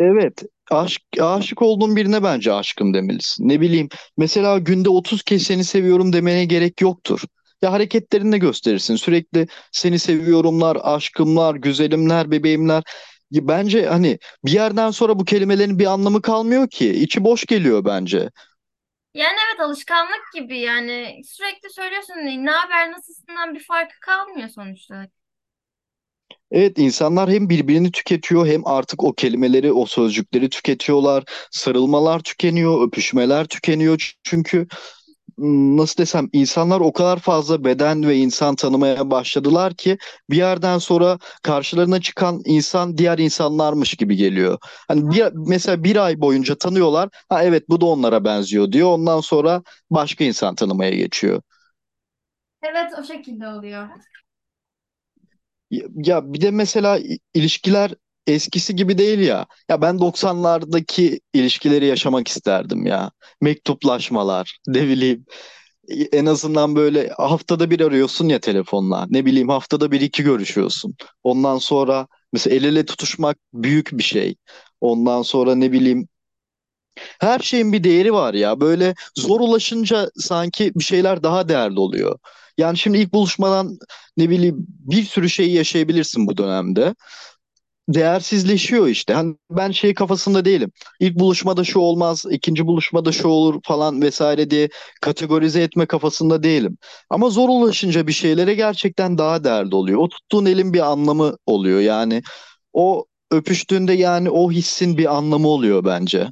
Evet 0.00 0.42
aşk, 0.70 1.02
aşık 1.20 1.62
olduğun 1.62 1.96
birine 1.96 2.22
bence 2.22 2.52
aşkım 2.52 2.94
demelisin. 2.94 3.48
Ne 3.48 3.60
bileyim 3.60 3.88
mesela 4.16 4.58
günde 4.58 4.88
30 4.90 5.22
kez 5.22 5.42
seni 5.42 5.64
seviyorum 5.64 6.12
demene 6.12 6.44
gerek 6.44 6.80
yoktur. 6.80 7.22
Ya 7.62 7.72
hareketlerinle 7.72 8.38
gösterirsin. 8.38 8.96
Sürekli 8.96 9.46
seni 9.72 9.98
seviyorumlar, 9.98 10.78
aşkımlar, 10.82 11.54
güzelimler, 11.54 12.30
bebeğimler. 12.30 12.82
Bence 13.32 13.86
hani 13.86 14.18
bir 14.44 14.52
yerden 14.52 14.90
sonra 14.90 15.18
bu 15.18 15.24
kelimelerin 15.24 15.78
bir 15.78 15.86
anlamı 15.86 16.22
kalmıyor 16.22 16.68
ki. 16.68 16.90
İçi 16.94 17.24
boş 17.24 17.46
geliyor 17.46 17.84
bence. 17.84 18.30
Yani 19.14 19.36
evet 19.50 19.60
alışkanlık 19.60 20.32
gibi 20.34 20.58
yani 20.60 21.20
sürekli 21.24 21.70
söylüyorsun 21.70 22.14
ne 22.14 22.50
haber 22.50 22.92
nasılsından 22.92 23.54
bir 23.54 23.64
farkı 23.64 24.00
kalmıyor 24.00 24.48
sonuçta. 24.48 25.06
Evet 26.50 26.78
insanlar 26.78 27.30
hem 27.30 27.48
birbirini 27.48 27.90
tüketiyor 27.92 28.46
hem 28.46 28.66
artık 28.66 29.04
o 29.04 29.12
kelimeleri, 29.12 29.72
o 29.72 29.86
sözcükleri 29.86 30.48
tüketiyorlar. 30.48 31.24
Sarılmalar 31.50 32.20
tükeniyor, 32.20 32.86
öpüşmeler 32.88 33.46
tükeniyor. 33.46 34.12
Çünkü 34.22 34.66
nasıl 35.78 35.96
desem 36.02 36.28
insanlar 36.32 36.80
o 36.80 36.92
kadar 36.92 37.18
fazla 37.18 37.64
beden 37.64 38.08
ve 38.08 38.16
insan 38.16 38.56
tanımaya 38.56 39.10
başladılar 39.10 39.74
ki 39.74 39.98
bir 40.30 40.36
yerden 40.36 40.78
sonra 40.78 41.18
karşılarına 41.42 42.00
çıkan 42.00 42.42
insan 42.44 42.98
diğer 42.98 43.18
insanlarmış 43.18 43.94
gibi 43.94 44.16
geliyor. 44.16 44.58
Hani 44.88 45.10
bir, 45.10 45.24
mesela 45.34 45.84
bir 45.84 45.96
ay 45.96 46.20
boyunca 46.20 46.54
tanıyorlar. 46.58 47.08
Ha 47.28 47.44
evet 47.44 47.68
bu 47.68 47.80
da 47.80 47.86
onlara 47.86 48.24
benziyor 48.24 48.72
diyor. 48.72 48.88
Ondan 48.88 49.20
sonra 49.20 49.62
başka 49.90 50.24
insan 50.24 50.54
tanımaya 50.54 50.90
geçiyor. 50.90 51.42
Evet 52.62 52.92
o 53.00 53.04
şekilde 53.04 53.48
oluyor. 53.48 53.88
Ya 56.04 56.32
bir 56.32 56.40
de 56.40 56.50
mesela 56.50 56.98
ilişkiler 57.34 57.94
eskisi 58.26 58.76
gibi 58.76 58.98
değil 58.98 59.18
ya. 59.18 59.46
Ya 59.68 59.82
ben 59.82 59.98
90'lardaki 59.98 61.20
ilişkileri 61.34 61.86
yaşamak 61.86 62.28
isterdim 62.28 62.86
ya. 62.86 63.10
Mektuplaşmalar, 63.40 64.58
ne 64.66 64.82
bileyim 64.88 65.24
en 66.12 66.26
azından 66.26 66.76
böyle 66.76 67.08
haftada 67.18 67.70
bir 67.70 67.80
arıyorsun 67.80 68.28
ya 68.28 68.40
telefonla. 68.40 69.06
Ne 69.10 69.26
bileyim 69.26 69.48
haftada 69.48 69.92
bir 69.92 70.00
iki 70.00 70.22
görüşüyorsun. 70.22 70.94
Ondan 71.24 71.58
sonra 71.58 72.08
mesela 72.32 72.56
el 72.56 72.64
ele 72.64 72.86
tutuşmak 72.86 73.36
büyük 73.54 73.90
bir 73.92 74.02
şey. 74.02 74.36
Ondan 74.80 75.22
sonra 75.22 75.54
ne 75.54 75.72
bileyim 75.72 76.08
her 77.20 77.38
şeyin 77.38 77.72
bir 77.72 77.84
değeri 77.84 78.12
var 78.12 78.34
ya. 78.34 78.60
Böyle 78.60 78.94
zor 79.18 79.40
ulaşınca 79.40 80.10
sanki 80.16 80.72
bir 80.74 80.84
şeyler 80.84 81.22
daha 81.22 81.48
değerli 81.48 81.80
oluyor. 81.80 82.18
Yani 82.60 82.78
şimdi 82.78 82.98
ilk 82.98 83.12
buluşmadan 83.14 83.78
ne 84.16 84.30
bileyim 84.30 84.56
bir 84.68 85.02
sürü 85.04 85.30
şeyi 85.30 85.52
yaşayabilirsin 85.54 86.26
bu 86.26 86.36
dönemde 86.36 86.94
değersizleşiyor 87.88 88.86
işte. 88.88 89.14
Hani 89.14 89.36
ben 89.50 89.70
şey 89.70 89.94
kafasında 89.94 90.44
değilim. 90.44 90.72
İlk 91.00 91.18
buluşmada 91.18 91.64
şu 91.64 91.78
olmaz, 91.78 92.24
ikinci 92.30 92.66
buluşmada 92.66 93.12
şu 93.12 93.28
olur 93.28 93.60
falan 93.64 94.02
vesaire 94.02 94.50
diye 94.50 94.68
kategorize 95.00 95.62
etme 95.62 95.86
kafasında 95.86 96.42
değilim. 96.42 96.78
Ama 97.10 97.30
zor 97.30 97.48
ulaşınca 97.48 98.06
bir 98.06 98.12
şeylere 98.12 98.54
gerçekten 98.54 99.18
daha 99.18 99.44
değerli 99.44 99.74
oluyor. 99.74 99.98
O 100.00 100.08
tuttuğun 100.08 100.46
elin 100.46 100.72
bir 100.72 100.90
anlamı 100.92 101.36
oluyor. 101.46 101.80
Yani 101.80 102.22
o 102.72 103.06
öpüştüğünde 103.30 103.92
yani 103.92 104.30
o 104.30 104.50
hissin 104.50 104.98
bir 104.98 105.16
anlamı 105.16 105.48
oluyor 105.48 105.84
bence. 105.84 106.28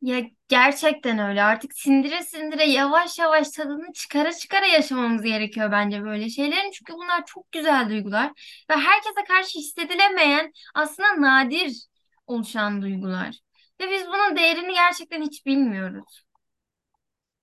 Ya 0.00 0.30
gerçekten 0.52 1.18
öyle. 1.18 1.42
Artık 1.42 1.78
sindire 1.78 2.22
sindire 2.22 2.64
yavaş 2.64 3.18
yavaş 3.18 3.50
tadını 3.50 3.92
çıkara 3.92 4.32
çıkara 4.32 4.66
yaşamamız 4.66 5.22
gerekiyor 5.22 5.72
bence 5.72 6.02
böyle 6.02 6.28
şeylerin. 6.30 6.70
Çünkü 6.70 6.92
bunlar 6.92 7.26
çok 7.26 7.52
güzel 7.52 7.88
duygular 7.90 8.30
ve 8.70 8.74
herkese 8.74 9.24
karşı 9.28 9.58
hissedilemeyen 9.58 10.52
aslında 10.74 11.20
nadir 11.20 11.86
oluşan 12.26 12.82
duygular. 12.82 13.38
Ve 13.80 13.90
biz 13.90 14.06
bunun 14.06 14.36
değerini 14.36 14.74
gerçekten 14.74 15.22
hiç 15.22 15.46
bilmiyoruz. 15.46 16.22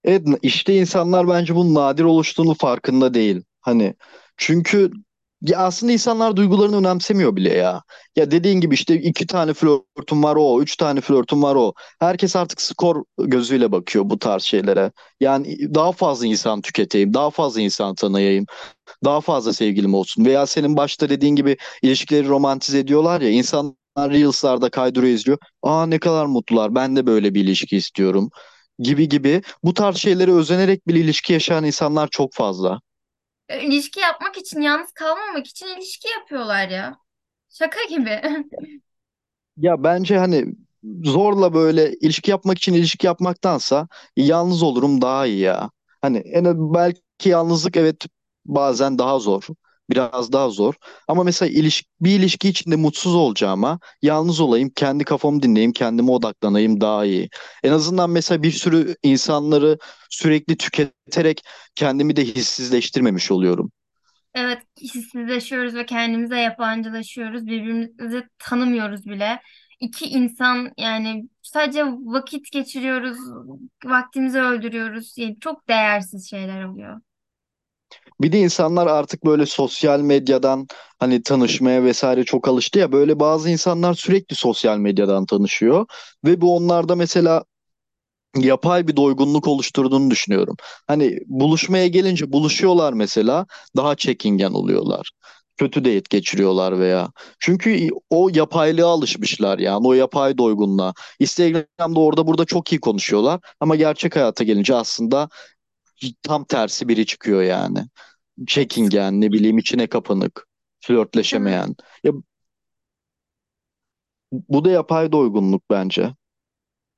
Evet 0.03 0.27
işte 0.41 0.75
insanlar 0.75 1.27
bence 1.27 1.55
bunun 1.55 1.75
nadir 1.75 2.03
oluştuğunu 2.03 2.53
farkında 2.53 3.13
değil. 3.13 3.43
Hani 3.61 3.95
çünkü 4.37 4.91
ya 5.41 5.59
aslında 5.59 5.91
insanlar 5.91 6.35
duygularını 6.35 6.77
önemsemiyor 6.77 7.35
bile 7.35 7.53
ya. 7.53 7.81
Ya 8.15 8.31
dediğin 8.31 8.61
gibi 8.61 8.73
işte 8.75 8.95
iki 8.95 9.27
tane 9.27 9.53
flörtüm 9.53 10.23
var 10.23 10.35
o, 10.39 10.61
üç 10.61 10.77
tane 10.77 11.01
flörtüm 11.01 11.43
var 11.43 11.55
o. 11.55 11.73
Herkes 11.99 12.35
artık 12.35 12.61
skor 12.61 13.03
gözüyle 13.19 13.71
bakıyor 13.71 14.09
bu 14.09 14.19
tarz 14.19 14.43
şeylere. 14.43 14.91
Yani 15.19 15.75
daha 15.75 15.91
fazla 15.91 16.25
insan 16.25 16.61
tüketeyim, 16.61 17.13
daha 17.13 17.29
fazla 17.29 17.61
insan 17.61 17.95
tanıyayım, 17.95 18.45
daha 19.05 19.21
fazla 19.21 19.53
sevgilim 19.53 19.93
olsun. 19.93 20.25
Veya 20.25 20.45
senin 20.45 20.77
başta 20.77 21.09
dediğin 21.09 21.35
gibi 21.35 21.57
ilişkileri 21.81 22.27
romantize 22.27 22.79
ediyorlar 22.79 23.21
ya. 23.21 23.29
İnsanlar 23.29 23.75
Reels'larda 23.99 24.69
kaydırıyor 24.69 25.13
izliyor. 25.13 25.37
Aa 25.63 25.85
ne 25.85 25.99
kadar 25.99 26.25
mutlular. 26.25 26.75
Ben 26.75 26.95
de 26.95 27.05
böyle 27.05 27.33
bir 27.33 27.41
ilişki 27.43 27.77
istiyorum 27.77 28.29
gibi 28.79 29.09
gibi 29.09 29.41
bu 29.63 29.73
tarz 29.73 29.97
şeylere 29.97 30.31
özenerek 30.33 30.87
bir 30.87 30.95
ilişki 30.95 31.33
yaşayan 31.33 31.63
insanlar 31.63 32.07
çok 32.11 32.33
fazla. 32.33 32.79
E, 33.49 33.61
İlişki 33.63 33.99
yapmak 33.99 34.37
için, 34.37 34.61
yalnız 34.61 34.91
kalmamak 34.91 35.47
için 35.47 35.67
ilişki 35.67 36.09
yapıyorlar 36.09 36.69
ya. 36.69 36.97
Şaka 37.49 37.83
gibi. 37.83 38.21
Ya 39.57 39.83
bence 39.83 40.17
hani 40.17 40.45
zorla 41.03 41.53
böyle 41.53 41.93
ilişki 41.93 42.31
yapmak 42.31 42.57
için 42.57 42.73
ilişki 42.73 43.05
yapmaktansa 43.07 43.87
yalnız 44.17 44.63
olurum 44.63 45.01
daha 45.01 45.25
iyi 45.25 45.39
ya. 45.39 45.71
Hani 46.01 46.17
en 46.17 46.73
belki 46.73 47.29
yalnızlık 47.29 47.77
evet 47.77 48.05
bazen 48.45 48.99
daha 48.99 49.19
zor. 49.19 49.47
Biraz 49.89 50.31
daha 50.31 50.49
zor. 50.49 50.73
Ama 51.07 51.23
mesela 51.23 51.49
ilişki, 51.49 51.87
bir 52.01 52.19
ilişki 52.19 52.49
içinde 52.49 52.75
mutsuz 52.75 53.15
olacağıma 53.15 53.79
yalnız 54.01 54.39
olayım, 54.39 54.69
kendi 54.75 55.03
kafamı 55.03 55.41
dinleyeyim, 55.41 55.71
kendime 55.71 56.11
odaklanayım 56.11 56.81
daha 56.81 57.05
iyi. 57.05 57.29
En 57.63 57.71
azından 57.71 58.09
mesela 58.09 58.43
bir 58.43 58.51
sürü 58.51 58.95
insanları 59.03 59.77
sürekli 60.09 60.57
tüketerek 60.57 61.41
kendimi 61.75 62.15
de 62.15 62.25
hissizleştirmemiş 62.25 63.31
oluyorum. 63.31 63.71
Evet, 64.33 64.59
hissizleşiyoruz 64.81 65.75
ve 65.75 65.85
kendimize 65.85 66.39
yabancılaşıyoruz. 66.39 67.45
Birbirimizi 67.45 68.23
tanımıyoruz 68.39 69.05
bile. 69.05 69.41
İki 69.79 70.05
insan 70.05 70.71
yani 70.77 71.29
sadece 71.41 71.85
vakit 71.85 72.51
geçiriyoruz, 72.51 73.17
vaktimizi 73.85 74.39
öldürüyoruz. 74.39 75.13
Yani 75.17 75.39
çok 75.39 75.67
değersiz 75.67 76.29
şeyler 76.29 76.63
oluyor. 76.63 77.01
Bir 78.21 78.31
de 78.31 78.39
insanlar 78.39 78.87
artık 78.87 79.25
böyle 79.25 79.45
sosyal 79.45 79.99
medyadan 80.01 80.67
hani 80.99 81.23
tanışmaya 81.23 81.83
vesaire 81.83 82.23
çok 82.23 82.47
alıştı 82.47 82.79
ya 82.79 82.91
böyle 82.91 83.19
bazı 83.19 83.49
insanlar 83.49 83.93
sürekli 83.93 84.35
sosyal 84.35 84.77
medyadan 84.77 85.25
tanışıyor 85.25 85.85
ve 86.25 86.41
bu 86.41 86.55
onlarda 86.55 86.95
mesela 86.95 87.43
yapay 88.35 88.87
bir 88.87 88.95
doygunluk 88.95 89.47
oluşturduğunu 89.47 90.11
düşünüyorum. 90.11 90.55
Hani 90.87 91.19
buluşmaya 91.27 91.87
gelince 91.87 92.31
buluşuyorlar 92.33 92.93
mesela 92.93 93.45
daha 93.77 93.95
çekingen 93.95 94.51
oluyorlar. 94.51 95.11
Kötü 95.57 95.85
date 95.85 96.03
geçiriyorlar 96.09 96.79
veya. 96.79 97.11
Çünkü 97.39 97.89
o 98.09 98.29
yapaylığa 98.33 98.89
alışmışlar 98.91 99.59
yani 99.59 99.87
o 99.87 99.93
yapay 99.93 100.37
doygunluğa. 100.37 100.93
Instagram'da 101.19 101.99
orada 101.99 102.27
burada 102.27 102.45
çok 102.45 102.71
iyi 102.73 102.79
konuşuyorlar 102.79 103.39
ama 103.59 103.75
gerçek 103.75 104.15
hayata 104.15 104.43
gelince 104.43 104.75
aslında 104.75 105.29
tam 106.23 106.45
tersi 106.45 106.87
biri 106.87 107.05
çıkıyor 107.05 107.41
yani. 107.43 107.85
Çekingen 108.47 109.21
ne 109.21 109.31
bileyim 109.31 109.57
içine 109.57 109.87
kapanık, 109.87 110.47
flörtleşemeyen. 110.81 111.75
Ya 112.03 112.13
bu 114.31 114.65
da 114.65 114.71
yapay 114.71 115.11
doygunluk 115.11 115.63
bence. 115.69 116.13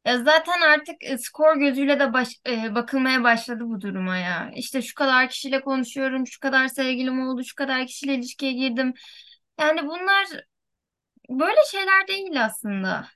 Ya 0.06 0.18
zaten 0.24 0.62
artık 0.62 1.04
e, 1.04 1.18
skor 1.18 1.56
gözüyle 1.58 2.00
de 2.00 2.14
baş, 2.14 2.30
e, 2.48 2.76
bakılmaya 2.76 3.24
başladı 3.24 3.64
bu 3.66 3.82
duruma 3.82 4.18
ya. 4.18 4.52
İşte 4.56 4.82
şu 4.82 4.96
kadar 4.96 5.30
kişiyle 5.30 5.62
konuşuyorum, 5.62 6.28
şu 6.28 6.40
kadar 6.40 6.68
sevgilim 6.68 7.28
oldu, 7.28 7.44
şu 7.44 7.56
kadar 7.56 7.88
kişiyle 7.88 8.14
ilişkiye 8.16 8.52
girdim. 8.54 8.94
Yani 9.60 9.88
bunlar 9.88 10.28
böyle 11.30 11.60
şeyler 11.72 12.08
değil 12.08 12.46
aslında. 12.46 13.08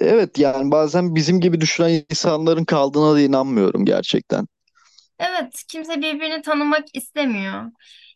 Evet 0.00 0.38
yani 0.38 0.70
bazen 0.70 1.14
bizim 1.14 1.40
gibi 1.40 1.60
düşünen 1.60 2.04
insanların 2.10 2.64
kaldığına 2.64 3.14
da 3.14 3.20
inanmıyorum 3.20 3.84
gerçekten. 3.84 4.46
Evet, 5.18 5.64
kimse 5.68 5.96
birbirini 6.02 6.42
tanımak 6.42 6.84
istemiyor. 6.96 7.64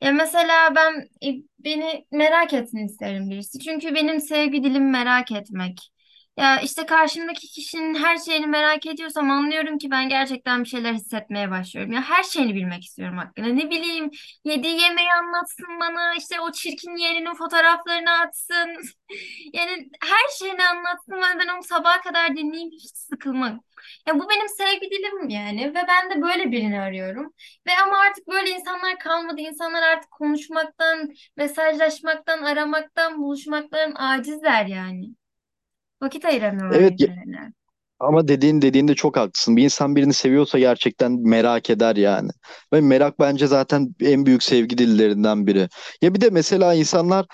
Ya 0.03 0.13
mesela 0.13 0.75
ben 0.75 1.09
e, 1.29 1.43
beni 1.59 2.07
merak 2.13 2.55
etsin 2.55 2.87
isterim 2.87 3.31
birisi. 3.31 3.59
Çünkü 3.59 3.95
benim 3.95 4.21
sevgi 4.21 4.65
dilim 4.65 4.91
merak 4.91 5.33
etmek. 5.33 5.91
Ya 6.37 6.61
işte 6.61 6.87
karşımdaki 6.87 7.47
kişinin 7.49 7.95
her 7.95 8.17
şeyini 8.19 8.47
merak 8.47 8.87
ediyorsam 8.87 9.31
anlıyorum 9.31 9.79
ki 9.79 9.91
ben 9.91 10.09
gerçekten 10.09 10.65
bir 10.65 10.69
şeyler 10.69 10.93
hissetmeye 10.93 11.51
başlıyorum. 11.51 11.93
Ya 11.93 12.03
her 12.03 12.23
şeyini 12.23 12.55
bilmek 12.55 12.85
istiyorum 12.85 13.19
hakkında. 13.19 13.47
Ne 13.49 13.71
bileyim, 13.71 14.11
yediği 14.45 14.81
yemeği 14.81 15.13
anlatsın 15.13 15.67
bana, 15.81 16.15
işte 16.15 16.41
o 16.41 16.53
çirkin 16.53 16.97
yeğeninin 16.97 17.35
fotoğraflarını 17.35 18.11
atsın. 18.11 18.77
Yani 19.55 19.89
her 20.03 20.29
şeyini 20.39 20.69
anlatsın 20.69 21.13
ve 21.13 21.39
ben 21.39 21.55
onu 21.55 21.63
sabaha 21.63 22.01
kadar 22.01 22.37
dinleyeyim 22.37 22.71
hiç 22.73 22.97
sıkılmam. 22.97 23.61
Ya 24.09 24.19
bu 24.19 24.29
benim 24.31 24.49
sevgi 24.49 24.91
dilim 24.91 25.29
yani 25.29 25.75
ve 25.75 25.85
ben 25.89 26.11
de 26.11 26.23
böyle 26.23 26.51
birini 26.53 26.81
arıyorum. 26.81 27.33
Ve 27.67 27.71
ama 27.85 27.99
artık 27.99 28.29
böyle 28.29 28.51
insanlar 28.51 28.99
kalmadı. 28.99 29.41
İnsanlar 29.41 29.83
artık 29.83 30.11
konuşmaktan, 30.11 31.15
mesajlaşmaktan, 31.37 32.43
aramaktan, 32.43 33.19
buluşmaktan 33.23 33.93
acizler 33.97 34.67
yani. 34.67 35.07
Vakit 36.03 36.25
ayıramıyorlar 36.25 36.79
Evet 36.81 37.01
ya- 37.01 37.09
birbirlerine. 37.09 37.53
ama 38.01 38.29
dediğin 38.29 38.63
dediğinde 38.63 38.95
çok 38.95 39.17
haklısın. 39.17 39.57
Bir 39.57 39.65
insan 39.65 39.97
birini 39.97 40.15
seviyorsa 40.15 40.59
gerçekten 40.59 41.13
merak 41.29 41.71
eder 41.71 41.97
yani. 41.97 42.31
Ve 42.73 42.81
merak 42.81 43.21
bence 43.21 43.47
zaten 43.47 43.95
en 44.01 44.27
büyük 44.27 44.43
sevgi 44.43 44.79
dillerinden 44.79 45.47
biri. 45.47 45.69
Ya 46.03 46.15
bir 46.15 46.21
de 46.21 46.31
mesela 46.31 46.75
insanlar 46.75 47.27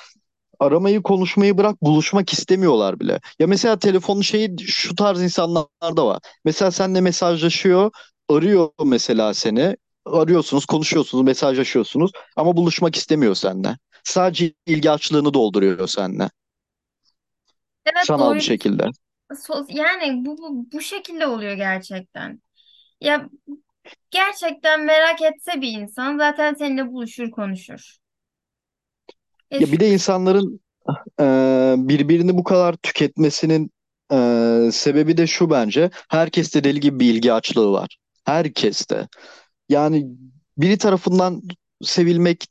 aramayı 0.61 1.02
konuşmayı 1.02 1.59
bırak 1.59 1.83
buluşmak 1.83 2.33
istemiyorlar 2.33 3.00
bile. 3.00 3.21
Ya 3.38 3.47
mesela 3.47 3.78
telefonun 3.78 4.21
şeyi 4.23 4.57
şu 4.66 4.95
tarz 4.95 5.23
insanlar 5.23 5.66
da 5.83 6.07
var. 6.07 6.19
Mesela 6.45 6.71
seninle 6.71 7.00
mesajlaşıyor, 7.00 7.90
arıyor 8.31 8.69
mesela 8.85 9.35
seni. 9.35 9.76
Arıyorsunuz, 10.07 10.66
konuşuyorsunuz, 10.66 11.25
mesajlaşıyorsunuz 11.25 12.11
ama 12.37 12.57
buluşmak 12.57 12.97
istemiyor 12.97 13.35
seninle. 13.35 13.78
Sadece 14.04 14.52
ilgi 14.66 14.90
açlığını 14.90 15.35
dolduruyor 15.35 15.88
seninle. 15.88 16.31
Evet 17.87 18.07
Sanal 18.07 18.35
bir 18.35 18.41
doğru. 18.41 18.41
şekilde. 18.41 18.87
Yani 19.69 20.25
bu, 20.27 20.39
bu, 20.39 20.73
bu 20.73 20.81
şekilde 20.81 21.27
oluyor 21.27 21.53
gerçekten. 21.55 22.43
Ya 23.01 23.29
gerçekten 24.11 24.85
merak 24.85 25.23
etse 25.23 25.61
bir 25.62 25.73
insan 25.81 26.19
zaten 26.19 26.55
seninle 26.55 26.89
buluşur 26.93 27.31
konuşur. 27.31 27.97
E, 29.51 29.59
Ya 29.59 29.73
bir 29.73 29.81
de 29.81 29.91
insanların 29.93 30.61
e, 31.21 31.25
birbirini 31.79 32.39
bu 32.39 32.45
kadar 32.45 32.77
tüketmesinin 32.77 33.71
e, 34.12 34.71
sebebi 34.73 35.17
de 35.17 35.26
şu 35.26 35.50
bence. 35.50 35.91
Herkeste 36.09 36.65
deli 36.65 36.80
gibi 36.80 37.00
bir 37.00 37.15
ilgi 37.15 37.33
açlığı 37.33 37.73
var. 37.73 37.99
Herkeste. 38.25 39.09
Yani 39.69 40.06
biri 40.59 40.78
tarafından 40.78 41.43
sevilmek 41.83 42.47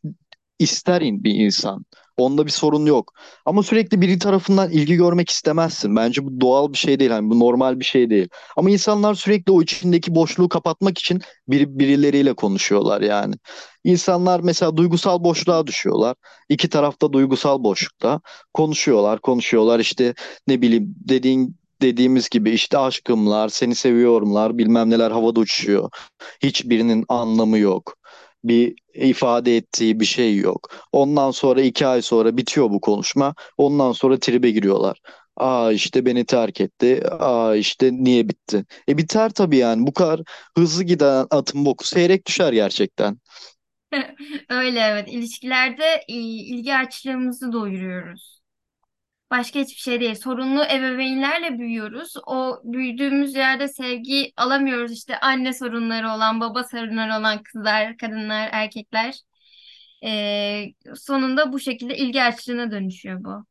ister 0.59 1.01
in- 1.01 1.23
bir 1.23 1.35
insan. 1.35 1.85
Onda 2.17 2.45
bir 2.45 2.51
sorun 2.51 2.85
yok. 2.85 3.13
Ama 3.45 3.63
sürekli 3.63 4.01
biri 4.01 4.19
tarafından 4.19 4.71
ilgi 4.71 4.95
görmek 4.95 5.29
istemezsin. 5.29 5.95
Bence 5.95 6.25
bu 6.25 6.41
doğal 6.41 6.73
bir 6.73 6.77
şey 6.77 6.99
değil. 6.99 7.11
Hani 7.11 7.29
bu 7.29 7.39
normal 7.39 7.79
bir 7.79 7.85
şey 7.85 8.09
değil. 8.09 8.27
Ama 8.57 8.69
insanlar 8.69 9.13
sürekli 9.13 9.51
o 9.51 9.61
içindeki 9.61 10.15
boşluğu 10.15 10.49
kapatmak 10.49 10.97
için 10.97 11.21
biri, 11.47 11.79
birileriyle 11.79 12.33
konuşuyorlar 12.33 13.01
yani. 13.01 13.35
İnsanlar 13.83 14.39
mesela 14.39 14.77
duygusal 14.77 15.23
boşluğa 15.23 15.67
düşüyorlar. 15.67 16.15
İki 16.49 16.69
tarafta 16.69 17.13
duygusal 17.13 17.63
boşlukta 17.63 18.21
konuşuyorlar, 18.53 19.21
konuşuyorlar. 19.21 19.79
İşte 19.79 20.13
ne 20.47 20.61
bileyim 20.61 20.95
dediğin 21.09 21.55
dediğimiz 21.81 22.29
gibi 22.29 22.51
işte 22.51 22.77
aşkımlar, 22.77 23.49
seni 23.49 23.75
seviyorumlar, 23.75 24.57
bilmem 24.57 24.89
neler 24.89 25.11
havada 25.11 25.39
uçuşuyor. 25.39 25.89
Hiçbirinin 26.43 27.05
anlamı 27.07 27.57
yok. 27.57 28.00
Bir 28.43 28.75
ifade 28.93 29.57
ettiği 29.57 29.99
bir 29.99 30.05
şey 30.05 30.37
yok. 30.37 30.69
Ondan 30.91 31.31
sonra 31.31 31.61
iki 31.61 31.87
ay 31.87 32.01
sonra 32.01 32.37
bitiyor 32.37 32.69
bu 32.69 32.81
konuşma. 32.81 33.35
Ondan 33.57 33.91
sonra 33.91 34.19
tribe 34.19 34.51
giriyorlar. 34.51 34.99
Aa 35.37 35.71
işte 35.71 36.05
beni 36.05 36.25
terk 36.25 36.61
etti. 36.61 37.03
Aa 37.11 37.55
işte 37.55 37.89
niye 37.93 38.29
bitti? 38.29 38.65
E 38.89 38.97
biter 38.97 39.29
tabii 39.29 39.57
yani. 39.57 39.87
Bu 39.87 39.93
kadar 39.93 40.21
hızlı 40.57 40.83
giden 40.83 41.27
atın 41.31 41.65
boku 41.65 41.87
seyrek 41.87 42.25
düşer 42.27 42.53
gerçekten. 42.53 43.17
Öyle 44.49 44.79
evet. 44.79 45.07
İlişkilerde 45.13 46.03
ilgi 46.07 46.75
açlığımızı 46.75 47.51
doyuruyoruz. 47.53 48.40
Başka 49.31 49.59
hiçbir 49.59 49.81
şey 49.81 49.99
değil. 49.99 50.15
Sorunlu 50.15 50.63
ebeveynlerle 50.63 51.59
büyüyoruz. 51.59 52.13
O 52.27 52.61
büyüdüğümüz 52.63 53.35
yerde 53.35 53.67
sevgi 53.67 54.33
alamıyoruz. 54.37 54.91
İşte 54.91 55.19
anne 55.19 55.53
sorunları 55.53 56.09
olan, 56.09 56.39
baba 56.39 56.63
sorunları 56.63 57.19
olan 57.19 57.43
kızlar, 57.43 57.97
kadınlar, 57.97 58.49
erkekler. 58.51 59.15
Ee, 60.03 60.65
sonunda 60.95 61.53
bu 61.53 61.59
şekilde 61.59 61.97
ilgi 61.97 62.23
açlığına 62.23 62.71
dönüşüyor 62.71 63.23
bu. 63.23 63.45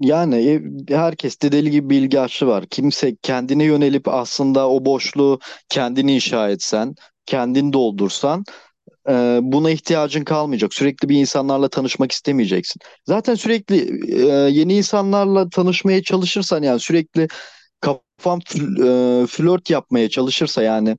Yani 0.00 0.36
e, 0.36 0.62
herkeste 0.94 1.52
deli 1.52 1.70
gibi 1.70 1.90
bilgi 1.90 2.20
açlığı 2.20 2.46
var. 2.46 2.66
Kimse 2.66 3.16
kendine 3.16 3.64
yönelip 3.64 4.08
aslında 4.08 4.70
o 4.70 4.84
boşluğu 4.84 5.38
kendini 5.68 6.14
inşa 6.14 6.50
etsen, 6.50 6.94
kendin 7.26 7.72
doldursan 7.72 8.44
e, 9.08 9.38
buna 9.42 9.70
ihtiyacın 9.70 10.24
kalmayacak. 10.24 10.74
Sürekli 10.74 11.08
bir 11.08 11.16
insanlarla 11.16 11.68
tanışmak 11.68 12.12
istemeyeceksin. 12.12 12.80
Zaten 13.06 13.34
sürekli 13.34 13.76
e, 14.12 14.26
yeni 14.50 14.76
insanlarla 14.76 15.48
tanışmaya 15.48 16.02
çalışırsan 16.02 16.62
yani 16.62 16.80
sürekli 16.80 17.28
kafam 17.80 18.40
fl- 18.40 19.22
e, 19.22 19.26
flört 19.26 19.70
yapmaya 19.70 20.08
çalışırsa 20.08 20.62
yani 20.62 20.96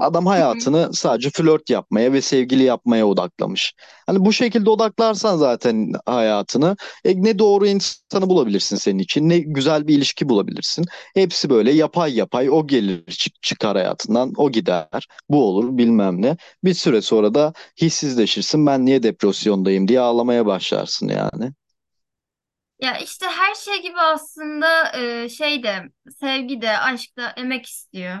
Adam 0.00 0.26
hayatını 0.26 0.90
sadece 0.94 1.30
flört 1.30 1.70
yapmaya 1.70 2.12
ve 2.12 2.20
sevgili 2.22 2.62
yapmaya 2.62 3.06
odaklamış. 3.06 3.74
Hani 4.06 4.24
bu 4.24 4.32
şekilde 4.32 4.70
odaklarsan 4.70 5.36
zaten 5.36 5.92
hayatını 6.06 6.76
e, 7.04 7.22
ne 7.22 7.38
doğru 7.38 7.66
insanı 7.66 8.28
bulabilirsin 8.28 8.76
senin 8.76 8.98
için 8.98 9.28
ne 9.28 9.38
güzel 9.38 9.88
bir 9.88 9.96
ilişki 9.96 10.28
bulabilirsin. 10.28 10.84
Hepsi 11.14 11.50
böyle 11.50 11.72
yapay 11.72 12.16
yapay 12.16 12.50
o 12.50 12.66
gelir 12.66 13.04
çık- 13.06 13.42
çıkar 13.42 13.76
hayatından 13.76 14.32
o 14.36 14.50
gider 14.52 15.08
bu 15.28 15.44
olur 15.44 15.78
bilmem 15.78 16.22
ne. 16.22 16.36
Bir 16.64 16.74
süre 16.74 17.02
sonra 17.02 17.34
da 17.34 17.52
hissizleşirsin 17.80 18.66
ben 18.66 18.86
niye 18.86 19.02
depresyondayım 19.02 19.88
diye 19.88 20.00
ağlamaya 20.00 20.46
başlarsın 20.46 21.08
yani. 21.08 21.52
Ya 22.80 22.98
işte 22.98 23.26
her 23.26 23.54
şey 23.54 23.82
gibi 23.82 24.00
aslında 24.00 24.92
e, 24.98 25.28
şey 25.28 25.62
de 25.62 25.82
sevgi 26.20 26.62
de 26.62 26.78
aşk 26.78 27.16
da 27.16 27.30
emek 27.36 27.66
istiyor. 27.66 28.18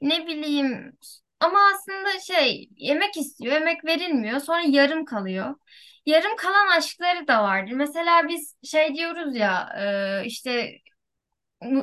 Ne 0.00 0.26
bileyim 0.26 0.92
ama 1.40 1.58
aslında 1.74 2.20
şey 2.20 2.70
emek 2.78 3.16
istiyor, 3.16 3.56
emek 3.56 3.84
verilmiyor 3.84 4.40
sonra 4.40 4.60
yarım 4.62 5.04
kalıyor. 5.04 5.54
Yarım 6.06 6.36
kalan 6.36 6.78
aşkları 6.78 7.28
da 7.28 7.42
vardır. 7.42 7.72
Mesela 7.72 8.28
biz 8.28 8.56
şey 8.64 8.94
diyoruz 8.94 9.36
ya 9.36 9.68
e, 10.22 10.26
işte 10.26 10.78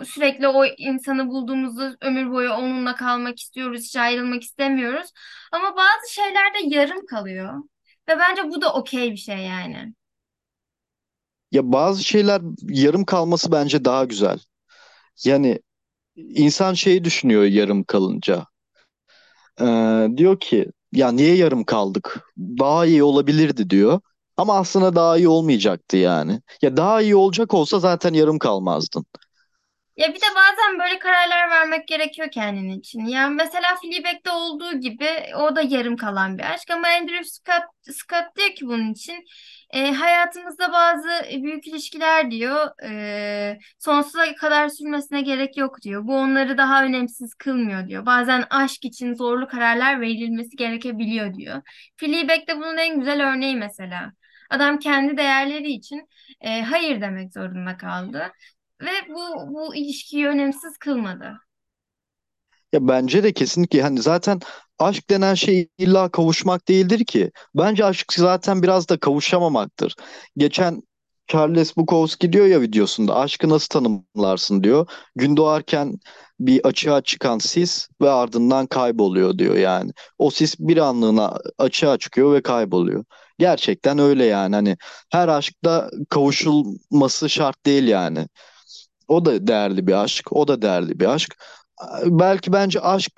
sürekli 0.05 0.47
o 0.47 0.65
insanı 0.65 1.27
bulduğumuzda 1.29 1.97
ömür 2.01 2.31
boyu 2.31 2.51
onunla 2.51 2.95
kalmak 2.95 3.39
istiyoruz, 3.39 3.81
hiç 3.83 3.95
ayrılmak 3.95 4.43
istemiyoruz. 4.43 5.11
Ama 5.51 5.75
bazı 5.77 6.13
şeyler 6.13 6.53
de 6.53 6.75
yarım 6.75 7.05
kalıyor. 7.05 7.53
Ve 8.09 8.19
bence 8.19 8.43
bu 8.49 8.61
da 8.61 8.73
okey 8.73 9.11
bir 9.11 9.17
şey 9.17 9.37
yani. 9.37 9.93
Ya 11.51 11.71
bazı 11.71 12.03
şeyler 12.03 12.41
yarım 12.61 13.05
kalması 13.05 13.51
bence 13.51 13.85
daha 13.85 14.05
güzel. 14.05 14.39
Yani 15.25 15.59
insan 16.17 16.73
şeyi 16.73 17.03
düşünüyor 17.03 17.43
yarım 17.43 17.83
kalınca. 17.83 18.45
Ee, 19.61 20.07
diyor 20.17 20.39
ki 20.39 20.71
ya 20.93 21.11
niye 21.11 21.35
yarım 21.35 21.63
kaldık? 21.63 22.19
Daha 22.37 22.85
iyi 22.85 23.03
olabilirdi 23.03 23.69
diyor. 23.69 23.99
Ama 24.37 24.57
aslında 24.57 24.95
daha 24.95 25.17
iyi 25.17 25.27
olmayacaktı 25.27 25.97
yani. 25.97 26.41
Ya 26.61 26.77
daha 26.77 27.01
iyi 27.01 27.15
olacak 27.15 27.53
olsa 27.53 27.79
zaten 27.79 28.13
yarım 28.13 28.39
kalmazdın. 28.39 29.05
Ya 29.97 30.07
bir 30.09 30.21
de 30.21 30.25
bazen 30.35 30.79
böyle 30.79 30.99
kararlar 30.99 31.49
vermek 31.49 31.87
gerekiyor 31.87 32.31
kendin 32.31 32.69
için. 32.79 33.05
Yani 33.05 33.35
mesela 33.35 33.75
Fleabag'de 33.81 34.31
olduğu 34.31 34.79
gibi 34.79 35.09
o 35.41 35.55
da 35.55 35.61
yarım 35.61 35.97
kalan 35.97 36.37
bir 36.37 36.53
aşk 36.53 36.71
ama 36.71 36.87
Andrew 36.87 37.23
Scott, 37.23 37.63
Scott 37.81 38.35
diyor 38.37 38.49
ki 38.49 38.65
bunun 38.67 38.93
için 38.93 39.25
e, 39.69 39.91
hayatımızda 39.93 40.71
bazı 40.73 41.07
büyük 41.43 41.67
ilişkiler 41.67 42.31
diyor 42.31 42.83
e, 42.83 43.59
sonsuza 43.79 44.35
kadar 44.35 44.69
sürmesine 44.69 45.21
gerek 45.21 45.57
yok 45.57 45.81
diyor. 45.81 46.07
Bu 46.07 46.15
onları 46.17 46.57
daha 46.57 46.83
önemsiz 46.83 47.33
kılmıyor 47.33 47.87
diyor. 47.87 48.05
Bazen 48.05 48.43
aşk 48.49 48.85
için 48.85 49.13
zorlu 49.13 49.47
kararlar 49.47 50.01
verilmesi 50.01 50.55
gerekebiliyor 50.57 51.33
diyor. 51.33 51.61
Fleabag 51.97 52.47
de 52.47 52.57
bunun 52.57 52.77
en 52.77 52.99
güzel 52.99 53.31
örneği 53.33 53.55
mesela. 53.55 54.11
Adam 54.49 54.79
kendi 54.79 55.17
değerleri 55.17 55.71
için 55.71 56.09
e, 56.41 56.61
hayır 56.61 57.01
demek 57.01 57.33
zorunda 57.33 57.77
kaldı. 57.77 58.31
Ve 58.81 58.91
bu 59.09 59.53
bu 59.53 59.75
ilişkiyi 59.75 60.27
önemsiz 60.27 60.77
kılmadı. 60.77 61.46
Ya 62.73 62.87
bence 62.87 63.23
de 63.23 63.33
kesinlikle 63.33 63.81
hani 63.81 64.01
zaten 64.01 64.39
aşk 64.79 65.09
denen 65.09 65.33
şey 65.33 65.69
illa 65.77 66.09
kavuşmak 66.09 66.67
değildir 66.67 67.05
ki. 67.05 67.31
Bence 67.55 67.85
aşk 67.85 68.13
zaten 68.13 68.63
biraz 68.63 68.89
da 68.89 68.99
kavuşamamaktır. 68.99 69.95
Geçen 70.37 70.83
Charles 71.27 71.77
Bukowski 71.77 72.33
diyor 72.33 72.45
ya 72.45 72.61
videosunda 72.61 73.15
aşkı 73.15 73.49
nasıl 73.49 73.67
tanımlarsın 73.67 74.63
diyor. 74.63 74.87
Gün 75.15 75.37
doğarken 75.37 75.97
bir 76.39 76.65
açığa 76.67 77.01
çıkan 77.01 77.37
sis 77.39 77.87
ve 78.01 78.09
ardından 78.09 78.65
kayboluyor 78.67 79.37
diyor 79.37 79.55
yani. 79.55 79.91
O 80.17 80.29
sis 80.31 80.55
bir 80.59 80.77
anlığına 80.77 81.37
açığa 81.57 81.97
çıkıyor 81.97 82.33
ve 82.33 82.41
kayboluyor. 82.41 83.05
Gerçekten 83.39 83.99
öyle 83.99 84.25
yani 84.25 84.55
hani 84.55 84.77
her 85.11 85.27
aşkta 85.27 85.89
kavuşulması 86.09 87.29
şart 87.29 87.65
değil 87.65 87.87
yani. 87.87 88.27
O 89.07 89.25
da 89.25 89.47
değerli 89.47 89.87
bir 89.87 90.03
aşk. 90.03 90.31
O 90.33 90.47
da 90.47 90.61
değerli 90.61 90.99
bir 90.99 91.05
aşk. 91.05 91.35
Belki 92.05 92.53
bence 92.53 92.79
aşk 92.81 93.11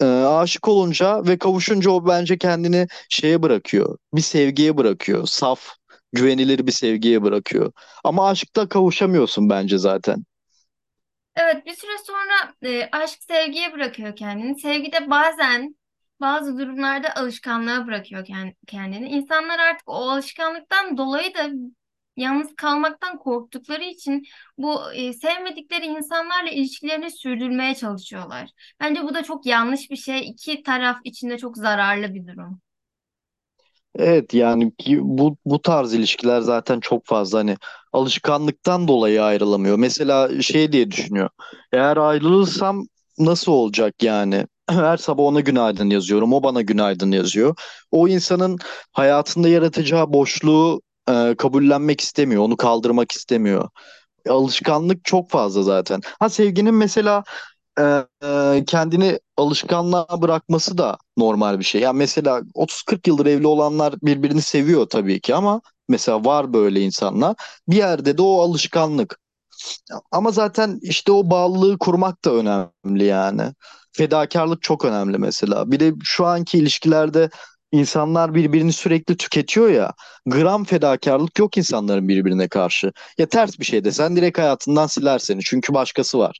e, 0.00 0.04
aşık 0.04 0.68
olunca 0.68 1.24
ve 1.26 1.38
kavuşunca 1.38 1.90
o 1.90 2.06
bence 2.06 2.38
kendini 2.38 2.86
şeye 3.08 3.42
bırakıyor. 3.42 3.98
Bir 4.14 4.20
sevgiye 4.20 4.76
bırakıyor. 4.76 5.26
Saf, 5.26 5.68
güvenilir 6.12 6.66
bir 6.66 6.72
sevgiye 6.72 7.22
bırakıyor. 7.22 7.72
Ama 8.04 8.28
aşkta 8.28 8.68
kavuşamıyorsun 8.68 9.50
bence 9.50 9.78
zaten. 9.78 10.24
Evet 11.36 11.66
bir 11.66 11.74
süre 11.74 11.98
sonra 12.06 12.54
e, 12.62 12.88
aşk 12.92 13.22
sevgiye 13.22 13.72
bırakıyor 13.72 14.16
kendini. 14.16 14.60
Sevgi 14.60 14.92
de 14.92 15.10
bazen 15.10 15.76
bazı 16.20 16.58
durumlarda 16.58 17.14
alışkanlığa 17.16 17.86
bırakıyor 17.86 18.24
kend- 18.24 18.54
kendini. 18.66 19.08
İnsanlar 19.08 19.58
artık 19.58 19.88
o 19.88 20.10
alışkanlıktan 20.10 20.98
dolayı 20.98 21.34
da 21.34 21.50
yalnız 22.16 22.54
kalmaktan 22.56 23.18
korktukları 23.18 23.84
için 23.84 24.24
bu 24.58 24.92
e, 24.92 25.12
sevmedikleri 25.12 25.86
insanlarla 25.86 26.50
ilişkilerini 26.50 27.10
sürdürmeye 27.10 27.74
çalışıyorlar. 27.74 28.50
Bence 28.80 29.02
bu 29.02 29.14
da 29.14 29.22
çok 29.22 29.46
yanlış 29.46 29.90
bir 29.90 29.96
şey. 29.96 30.28
İki 30.30 30.62
taraf 30.62 30.96
için 31.04 31.30
de 31.30 31.38
çok 31.38 31.56
zararlı 31.56 32.14
bir 32.14 32.26
durum. 32.26 32.60
Evet 33.98 34.34
yani 34.34 34.74
ki 34.76 34.98
bu 35.02 35.36
bu 35.44 35.62
tarz 35.62 35.94
ilişkiler 35.94 36.40
zaten 36.40 36.80
çok 36.80 37.06
fazla 37.06 37.38
hani 37.38 37.56
alışkanlıktan 37.92 38.88
dolayı 38.88 39.22
ayrılamıyor. 39.24 39.76
Mesela 39.78 40.42
şey 40.42 40.72
diye 40.72 40.90
düşünüyor. 40.90 41.28
Eğer 41.72 41.96
ayrılırsam 41.96 42.86
nasıl 43.18 43.52
olacak 43.52 44.02
yani? 44.02 44.46
Her 44.70 44.96
sabah 44.96 45.22
ona 45.24 45.40
günaydın 45.40 45.90
yazıyorum. 45.90 46.32
O 46.32 46.42
bana 46.42 46.62
günaydın 46.62 47.12
yazıyor. 47.12 47.56
O 47.90 48.08
insanın 48.08 48.58
hayatında 48.92 49.48
yaratacağı 49.48 50.12
boşluğu 50.12 50.82
e, 51.10 51.34
kabullenmek 51.38 52.00
istemiyor. 52.00 52.42
Onu 52.42 52.56
kaldırmak 52.56 53.12
istemiyor. 53.12 53.68
Alışkanlık 54.28 55.04
çok 55.04 55.30
fazla 55.30 55.62
zaten. 55.62 56.00
Ha 56.20 56.28
sevginin 56.28 56.74
mesela 56.74 57.24
e, 57.80 57.82
e, 58.24 58.64
kendini 58.66 59.20
alışkanlığa 59.36 60.22
bırakması 60.22 60.78
da 60.78 60.98
normal 61.18 61.58
bir 61.58 61.64
şey. 61.64 61.80
Yani 61.80 61.98
mesela 61.98 62.42
30-40 62.54 63.08
yıldır 63.08 63.26
evli 63.26 63.46
olanlar 63.46 63.94
birbirini 64.02 64.42
seviyor 64.42 64.86
tabii 64.90 65.20
ki 65.20 65.34
ama 65.34 65.60
mesela 65.88 66.24
var 66.24 66.52
böyle 66.52 66.80
insanlar. 66.80 67.36
Bir 67.68 67.76
yerde 67.76 68.18
de 68.18 68.22
o 68.22 68.40
alışkanlık. 68.40 69.18
Ama 70.10 70.30
zaten 70.30 70.78
işte 70.82 71.12
o 71.12 71.30
bağlılığı 71.30 71.78
kurmak 71.78 72.24
da 72.24 72.32
önemli 72.34 73.04
yani. 73.04 73.42
Fedakarlık 73.92 74.62
çok 74.62 74.84
önemli 74.84 75.18
mesela. 75.18 75.70
Bir 75.70 75.80
de 75.80 75.92
şu 76.04 76.26
anki 76.26 76.58
ilişkilerde 76.58 77.30
insanlar 77.72 78.34
birbirini 78.34 78.72
sürekli 78.72 79.16
tüketiyor 79.16 79.68
ya. 79.70 79.92
Gram 80.26 80.64
fedakarlık 80.64 81.38
yok 81.38 81.56
insanların 81.58 82.08
birbirine 82.08 82.48
karşı. 82.48 82.92
Ya 83.18 83.26
ters 83.26 83.60
bir 83.60 83.64
şey 83.64 83.84
desen 83.84 84.16
direkt 84.16 84.38
hayatından 84.38 84.86
siler 84.86 85.18
seni. 85.18 85.40
Çünkü 85.44 85.74
başkası 85.74 86.18
var. 86.18 86.38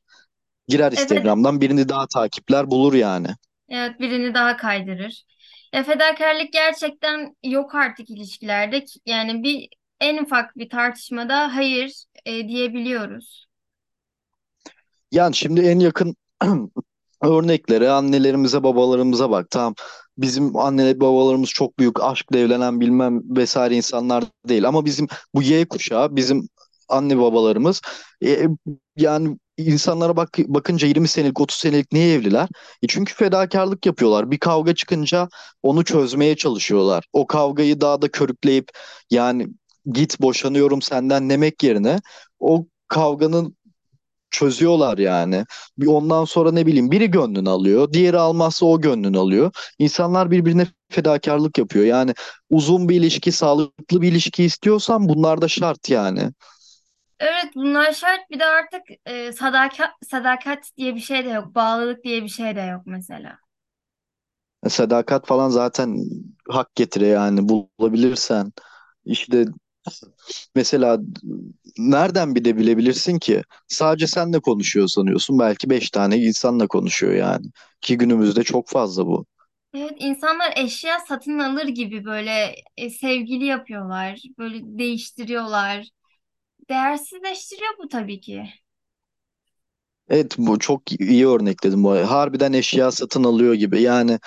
Girer 0.68 0.92
Evet, 0.96 1.32
Instagram'dan 1.32 1.60
birini 1.60 1.88
daha 1.88 2.06
takipler 2.06 2.70
bulur 2.70 2.94
yani. 2.94 3.28
evet 3.68 4.00
birini 4.00 4.34
daha 4.34 4.56
kaydırır. 4.56 5.24
Ya 5.74 5.82
fedakarlık 5.82 6.52
gerçekten 6.52 7.36
yok 7.42 7.74
artık 7.74 8.10
ilişkilerde. 8.10 8.84
Yani 9.06 9.42
bir 9.42 9.68
en 10.00 10.22
ufak 10.24 10.56
bir 10.58 10.68
tartışmada 10.68 11.56
hayır 11.56 12.04
e, 12.26 12.48
diyebiliyoruz. 12.48 13.46
Yani 15.12 15.34
şimdi 15.34 15.60
en 15.60 15.78
yakın 15.78 16.16
örnekleri 17.22 17.90
annelerimize 17.90 18.62
babalarımıza 18.62 19.30
bak. 19.30 19.46
Tamam 19.50 19.74
bizim 20.18 20.56
anne 20.56 21.00
babalarımız 21.00 21.48
çok 21.50 21.78
büyük 21.78 22.02
aşkla 22.02 22.38
evlenen 22.38 22.80
bilmem 22.80 23.36
vesaire 23.36 23.76
insanlar 23.76 24.24
değil. 24.48 24.68
Ama 24.68 24.84
bizim 24.84 25.08
bu 25.34 25.42
Y 25.42 25.64
kuşağı 25.64 26.16
bizim 26.16 26.48
anne 26.88 27.18
babalarımız 27.18 27.80
e, 28.24 28.48
yani 28.96 29.38
insanlara 29.56 30.16
bak, 30.16 30.38
bakınca 30.38 30.88
20 30.88 31.08
senelik 31.08 31.40
30 31.40 31.58
senelik 31.58 31.92
niye 31.92 32.14
evliler? 32.14 32.48
E 32.82 32.86
çünkü 32.88 33.14
fedakarlık 33.14 33.86
yapıyorlar. 33.86 34.30
Bir 34.30 34.38
kavga 34.38 34.74
çıkınca 34.74 35.28
onu 35.62 35.84
çözmeye 35.84 36.36
çalışıyorlar. 36.36 37.04
O 37.12 37.26
kavgayı 37.26 37.80
daha 37.80 38.02
da 38.02 38.08
körükleyip 38.08 38.68
yani 39.10 39.48
git 39.92 40.20
boşanıyorum 40.20 40.82
senden 40.82 41.30
demek 41.30 41.62
yerine 41.62 42.00
o 42.40 42.66
kavganın 42.88 43.56
çözüyorlar 44.32 44.98
yani. 44.98 45.44
Bir 45.78 45.86
ondan 45.86 46.24
sonra 46.24 46.52
ne 46.52 46.66
bileyim 46.66 46.90
biri 46.90 47.10
gönlünü 47.10 47.48
alıyor, 47.50 47.92
diğeri 47.92 48.18
almazsa 48.18 48.66
o 48.66 48.80
gönlünü 48.80 49.18
alıyor. 49.18 49.52
İnsanlar 49.78 50.30
birbirine 50.30 50.66
fedakarlık 50.90 51.58
yapıyor. 51.58 51.84
Yani 51.84 52.14
uzun 52.50 52.88
bir 52.88 52.96
ilişki, 52.96 53.32
sağlıklı 53.32 54.02
bir 54.02 54.12
ilişki 54.12 54.44
istiyorsan 54.44 55.08
bunlar 55.08 55.42
da 55.42 55.48
şart 55.48 55.90
yani. 55.90 56.30
Evet 57.20 57.54
bunlar 57.54 57.92
şart. 57.92 58.30
Bir 58.30 58.38
de 58.40 58.44
artık 58.44 58.82
e, 59.06 59.32
sadakat, 59.32 59.90
sadakat 60.10 60.70
diye 60.76 60.94
bir 60.94 61.00
şey 61.00 61.24
de 61.24 61.28
yok. 61.28 61.54
Bağlılık 61.54 62.04
diye 62.04 62.22
bir 62.22 62.28
şey 62.28 62.56
de 62.56 62.60
yok 62.60 62.82
mesela. 62.86 63.38
Sadakat 64.68 65.26
falan 65.26 65.48
zaten 65.48 65.96
hak 66.48 66.74
getire 66.74 67.06
yani 67.06 67.48
bulabilirsen. 67.48 68.52
İşte 69.04 69.44
mesela 70.54 70.98
nereden 71.78 72.34
bir 72.34 72.44
de 72.44 72.56
bilebilirsin 72.56 73.18
ki? 73.18 73.42
Sadece 73.68 74.06
senle 74.06 74.40
konuşuyor 74.40 74.88
sanıyorsun. 74.88 75.38
Belki 75.38 75.70
beş 75.70 75.90
tane 75.90 76.16
insanla 76.18 76.66
konuşuyor 76.66 77.12
yani. 77.14 77.46
Ki 77.80 77.98
günümüzde 77.98 78.42
çok 78.42 78.68
fazla 78.68 79.06
bu. 79.06 79.26
Evet 79.74 79.92
insanlar 79.98 80.52
eşya 80.56 80.98
satın 81.00 81.38
alır 81.38 81.64
gibi 81.68 82.04
böyle 82.04 82.54
e, 82.76 82.90
sevgili 82.90 83.44
yapıyorlar. 83.44 84.20
Böyle 84.38 84.58
değiştiriyorlar. 84.78 85.86
Değersizleştiriyor 86.70 87.78
bu 87.78 87.88
tabii 87.88 88.20
ki. 88.20 88.50
Evet 90.08 90.34
bu 90.38 90.58
çok 90.58 90.92
iyi 91.00 91.26
örnekledim 91.28 91.84
bu. 91.84 91.90
Harbiden 91.96 92.52
eşya 92.52 92.90
satın 92.90 93.24
alıyor 93.24 93.54
gibi. 93.54 93.82
Yani 93.82 94.18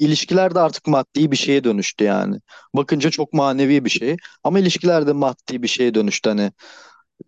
ilişkiler 0.00 0.54
de 0.54 0.60
artık 0.60 0.86
maddi 0.86 1.30
bir 1.32 1.36
şeye 1.36 1.64
dönüştü 1.64 2.04
yani. 2.04 2.36
Bakınca 2.74 3.10
çok 3.10 3.32
manevi 3.32 3.84
bir 3.84 3.90
şey. 3.90 4.16
Ama 4.44 4.58
ilişkiler 4.58 5.06
de 5.06 5.12
maddi 5.12 5.62
bir 5.62 5.68
şeye 5.68 5.94
dönüştü. 5.94 6.28
Hani 6.30 6.52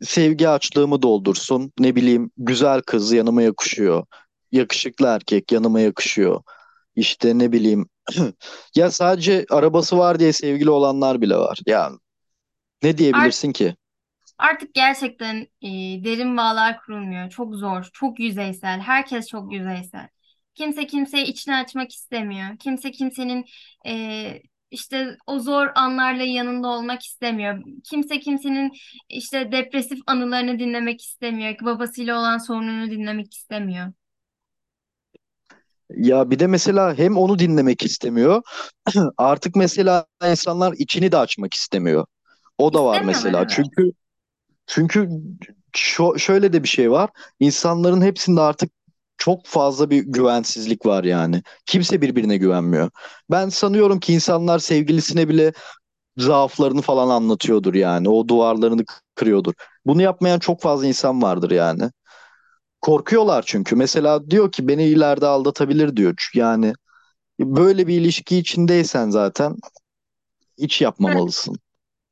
sevgi 0.03 0.49
açlığımı 0.49 1.03
doldursun. 1.03 1.73
Ne 1.81 1.97
bileyim 1.97 2.31
güzel 2.39 2.83
kız 2.83 3.13
yanıma 3.13 3.43
yakışıyor. 3.43 4.07
Yakışıklı 4.53 5.07
erkek 5.07 5.53
yanıma 5.53 5.81
yakışıyor. 5.81 6.43
İşte 6.97 7.39
ne 7.39 7.53
bileyim 7.53 7.87
ya 8.77 8.91
sadece 8.91 9.47
arabası 9.51 9.99
var 9.99 10.19
diye 10.21 10.33
sevgili 10.33 10.71
olanlar 10.71 11.21
bile 11.23 11.37
var. 11.37 11.61
Ya 11.67 11.93
ne 12.83 12.99
Art, 13.13 13.35
diyebilirsin 13.35 13.53
ki? 13.53 13.77
artık 14.39 14.75
gerçekten 14.75 15.37
e, 15.63 15.69
derin 16.05 16.37
bağlar 16.37 16.81
kurulmuyor. 16.83 17.31
Çok 17.31 17.55
zor, 17.55 17.85
çok 17.93 18.21
yüzeysel. 18.21 18.81
Herkes 18.81 19.29
çok 19.29 19.53
yüzeysel. 19.53 20.09
Kimse 20.55 20.87
kimseye 20.87 21.27
içini 21.27 21.57
açmak 21.57 21.93
istemiyor. 21.93 22.59
Kimse 22.59 22.91
kimsenin 22.91 23.45
e, 23.87 24.43
işte 24.71 25.17
o 25.27 25.39
zor 25.39 25.69
anlarla 25.75 26.23
yanında 26.23 26.69
olmak 26.69 27.03
istemiyor. 27.03 27.63
Kimse 27.85 28.21
kimsenin 28.21 28.73
işte 29.09 29.53
depresif 29.53 29.99
anılarını 30.07 30.59
dinlemek 30.59 31.03
istemiyor. 31.03 31.55
Babasıyla 31.63 32.19
olan 32.19 32.39
sorununu 32.39 32.91
dinlemek 32.91 33.35
istemiyor. 33.35 33.93
Ya 35.91 36.31
bir 36.31 36.39
de 36.39 36.47
mesela 36.47 36.99
hem 36.99 37.17
onu 37.17 37.39
dinlemek 37.39 37.83
istemiyor. 37.83 38.43
Artık 39.17 39.57
mesela 39.57 40.07
insanlar 40.25 40.75
içini 40.79 41.13
de 41.13 41.17
açmak 41.17 41.55
istemiyor. 41.55 42.07
O 42.59 42.73
da 42.73 42.85
var 42.85 43.03
mesela. 43.03 43.39
evet. 43.39 43.51
Çünkü 43.51 43.93
çünkü 44.67 45.09
şöyle 46.19 46.53
de 46.53 46.63
bir 46.63 46.69
şey 46.69 46.91
var. 46.91 47.11
İnsanların 47.41 48.03
hepsinde 48.03 48.41
artık 48.41 48.71
çok 49.21 49.47
fazla 49.47 49.91
bir 49.91 50.05
güvensizlik 50.05 50.87
var 50.87 51.05
yani. 51.05 51.43
Kimse 51.67 52.03
birbirine 52.03 52.37
güvenmiyor. 52.37 52.91
Ben 53.31 53.49
sanıyorum 53.49 54.01
ki 54.01 54.15
insanlar 54.15 54.59
sevgilisine 54.59 55.29
bile 55.29 55.53
zaaflarını 56.17 56.83
falan 56.83 57.09
anlatıyordur 57.09 57.75
yani. 57.75 58.09
O 58.09 58.29
duvarlarını 58.29 58.85
kırıyordur. 59.15 59.55
Bunu 59.87 60.03
yapmayan 60.03 60.39
çok 60.39 60.63
fazla 60.63 60.87
insan 60.87 61.23
vardır 61.23 61.51
yani. 61.51 61.91
Korkuyorlar 62.81 63.45
çünkü. 63.47 63.77
Mesela 63.77 64.31
diyor 64.31 64.53
ki 64.53 64.69
beni 64.69 64.85
ileride 64.85 65.27
aldatabilir 65.27 65.97
diyor. 65.97 66.31
Yani 66.35 66.73
böyle 67.41 67.87
bir 67.87 68.01
ilişki 68.01 68.39
içindeysen 68.39 69.11
zaten 69.11 69.57
hiç 70.59 70.81
yapmamalısın. 70.83 71.57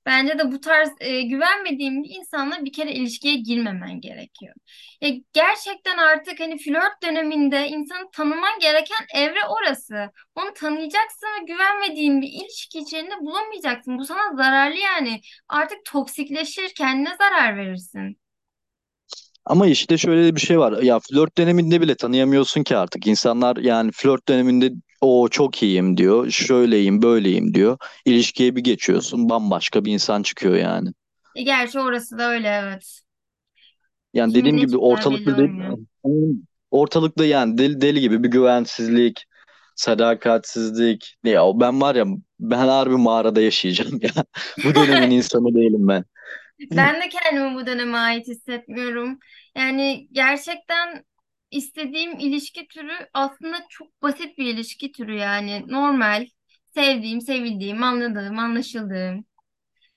Bence 0.08 0.38
de 0.38 0.52
bu 0.52 0.60
tarz 0.60 0.90
e, 1.00 1.22
güvenmediğim 1.22 2.02
bir 2.02 2.10
insanla 2.10 2.64
bir 2.64 2.72
kere 2.72 2.92
ilişkiye 2.92 3.34
girmemen 3.34 4.00
gerekiyor. 4.00 4.54
Ya 5.00 5.10
gerçekten 5.32 5.98
artık 5.98 6.40
hani 6.40 6.58
flört 6.58 7.02
döneminde 7.02 7.68
insanı 7.68 8.10
tanıman 8.12 8.58
gereken 8.60 9.06
evre 9.14 9.38
orası. 9.48 10.10
Onu 10.34 10.52
tanıyacaksın 10.54 11.26
ve 11.40 11.44
güvenmediğin 11.46 12.22
bir 12.22 12.28
ilişki 12.28 12.78
içerisinde 12.78 13.20
bulunmayacaksın. 13.20 13.98
Bu 13.98 14.04
sana 14.04 14.36
zararlı 14.36 14.76
yani. 14.76 15.20
Artık 15.48 15.84
toksikleşir, 15.84 16.74
kendine 16.76 17.16
zarar 17.18 17.56
verirsin. 17.56 18.18
Ama 19.44 19.66
işte 19.66 19.98
şöyle 19.98 20.34
bir 20.36 20.40
şey 20.40 20.58
var. 20.58 20.82
Ya 20.82 20.98
flört 21.10 21.38
döneminde 21.38 21.80
bile 21.80 21.96
tanıyamıyorsun 21.96 22.62
ki 22.62 22.76
artık. 22.76 23.06
İnsanlar 23.06 23.56
yani 23.56 23.90
flört 23.94 24.28
döneminde 24.28 24.72
o 25.00 25.28
çok 25.28 25.62
iyiyim 25.62 25.96
diyor. 25.96 26.30
Şöyleyim, 26.30 27.02
böyleyim 27.02 27.54
diyor. 27.54 27.78
İlişkiye 28.04 28.56
bir 28.56 28.60
geçiyorsun, 28.64 29.28
bambaşka 29.28 29.84
bir 29.84 29.92
insan 29.92 30.22
çıkıyor 30.22 30.56
yani. 30.56 30.88
E, 31.34 31.42
gerçi 31.42 31.80
orası 31.80 32.18
da 32.18 32.30
öyle 32.30 32.48
evet. 32.48 33.00
Yani 34.14 34.32
Kimin 34.32 34.40
dediğim 34.40 34.56
ne 34.56 34.60
gibi 34.60 34.78
çıkacağı 34.80 35.14
belli 35.14 35.32
ortalıkta 35.32 35.38
de, 35.38 35.42
olmuyor. 35.42 35.78
ortalıkta 36.70 37.24
yani 37.24 37.58
deli, 37.58 37.80
deli 37.80 38.00
gibi 38.00 38.22
bir 38.22 38.28
güvensizlik, 38.28 39.24
sadakatsizlik. 39.76 41.16
Ya 41.24 41.42
ben 41.54 41.80
var 41.80 41.94
ya 41.94 42.04
ben 42.40 42.58
harbi 42.58 42.96
mağarada 42.96 43.40
yaşayacağım 43.40 44.00
ya. 44.02 44.10
Bu 44.64 44.74
dönemin 44.74 45.10
insanı 45.16 45.54
değilim 45.54 45.88
ben. 45.88 46.04
Ben 46.70 47.00
de 47.00 47.08
kendimi 47.08 47.54
bu 47.54 47.66
döneme 47.66 47.98
ait 47.98 48.28
hissetmiyorum. 48.28 49.18
Yani 49.56 50.08
gerçekten 50.12 51.04
istediğim 51.50 52.18
ilişki 52.18 52.68
türü 52.68 52.92
aslında 53.14 53.56
çok 53.68 54.02
basit 54.02 54.38
bir 54.38 54.54
ilişki 54.54 54.92
türü 54.92 55.16
yani 55.16 55.64
normal, 55.68 56.26
sevdiğim, 56.74 57.20
sevildiğim, 57.20 57.82
anladığım, 57.82 58.38
anlaşıldığım, 58.38 59.24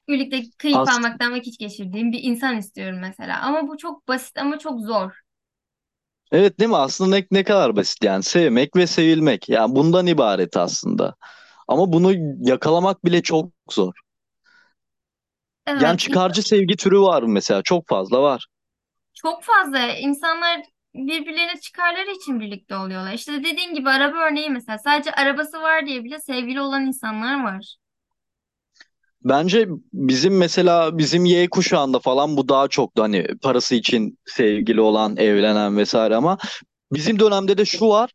birlikte 0.09 0.43
keyif 0.59 0.81
As 0.81 0.89
almaktan 0.89 1.33
vakit 1.33 1.59
geçirdiğim 1.59 2.11
bir 2.11 2.23
insan 2.23 2.57
istiyorum 2.57 2.99
mesela. 3.01 3.41
Ama 3.41 3.67
bu 3.67 3.77
çok 3.77 4.07
basit 4.07 4.37
ama 4.39 4.59
çok 4.59 4.81
zor. 4.81 5.11
evet 6.31 6.59
değil 6.59 6.69
mi? 6.69 6.77
Aslında 6.77 7.15
ne, 7.15 7.25
ne 7.31 7.43
kadar 7.43 7.75
basit 7.75 8.03
yani 8.03 8.23
sevmek 8.23 8.75
ve 8.75 8.87
sevilmek. 8.87 9.49
Yani 9.49 9.75
bundan 9.75 10.07
ibaret 10.07 10.57
aslında. 10.57 11.15
Ama 11.67 11.93
bunu 11.93 12.13
yakalamak 12.49 13.05
bile 13.05 13.21
çok 13.23 13.51
zor. 13.71 13.93
Yani 15.77 15.97
Evet, 15.97 15.97
çıkarcı 15.97 16.43
sevgi 16.43 16.75
türü 16.75 16.99
var 17.01 17.23
mesela. 17.23 17.61
Çok 17.63 17.87
fazla 17.87 18.21
var. 18.21 18.47
çok 19.13 19.43
fazla 19.43 19.93
insanlar 19.95 20.61
birbirlerine 20.95 21.59
çıkarları 21.61 22.11
için 22.11 22.39
birlikte 22.39 22.75
oluyorlar. 22.75 23.13
İşte 23.13 23.43
dediğin 23.43 23.73
gibi 23.73 23.89
araba 23.89 24.17
örneği 24.17 24.49
mesela 24.49 24.77
sadece 24.77 25.11
arabası 25.11 25.61
var 25.61 25.85
diye 25.85 26.03
bile 26.03 26.19
sevgili 26.19 26.61
olan 26.61 26.85
insanlar 26.85 27.43
var. 27.43 27.75
Bence 29.23 29.67
bizim 29.93 30.37
mesela 30.37 30.97
bizim 30.97 31.25
Y 31.25 31.49
kuşağında 31.49 31.99
falan 31.99 32.37
bu 32.37 32.49
daha 32.49 32.67
çok 32.67 32.97
da 32.97 33.03
hani 33.03 33.27
parası 33.41 33.75
için 33.75 34.19
sevgili 34.25 34.81
olan, 34.81 35.17
evlenen 35.17 35.77
vesaire 35.77 36.15
ama 36.15 36.37
bizim 36.93 37.19
dönemde 37.19 37.57
de 37.57 37.65
şu 37.65 37.87
var. 37.87 38.11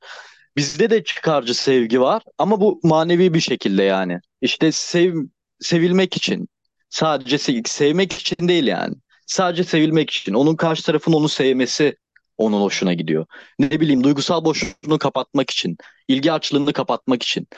Bizde 0.56 0.90
de 0.90 1.04
çıkarcı 1.04 1.54
sevgi 1.54 2.00
var 2.00 2.22
ama 2.38 2.60
bu 2.60 2.80
manevi 2.82 3.34
bir 3.34 3.40
şekilde 3.40 3.82
yani. 3.82 4.20
İşte 4.40 4.72
sev, 4.72 5.14
sevilmek 5.60 6.16
için. 6.16 6.48
Sadece 6.88 7.36
se- 7.36 7.68
sevmek 7.68 8.12
için 8.12 8.48
değil 8.48 8.66
yani. 8.66 8.94
Sadece 9.26 9.64
sevilmek 9.64 10.10
için. 10.10 10.34
Onun 10.34 10.56
karşı 10.56 10.82
tarafın 10.86 11.12
onu 11.12 11.28
sevmesi 11.28 11.96
onun 12.38 12.60
hoşuna 12.60 12.92
gidiyor. 12.94 13.26
Ne 13.58 13.80
bileyim 13.80 14.04
duygusal 14.04 14.44
boşluğunu 14.44 14.98
kapatmak 14.98 15.50
için. 15.50 15.76
ilgi 16.08 16.32
açlığını 16.32 16.72
kapatmak 16.72 17.22
için. 17.22 17.48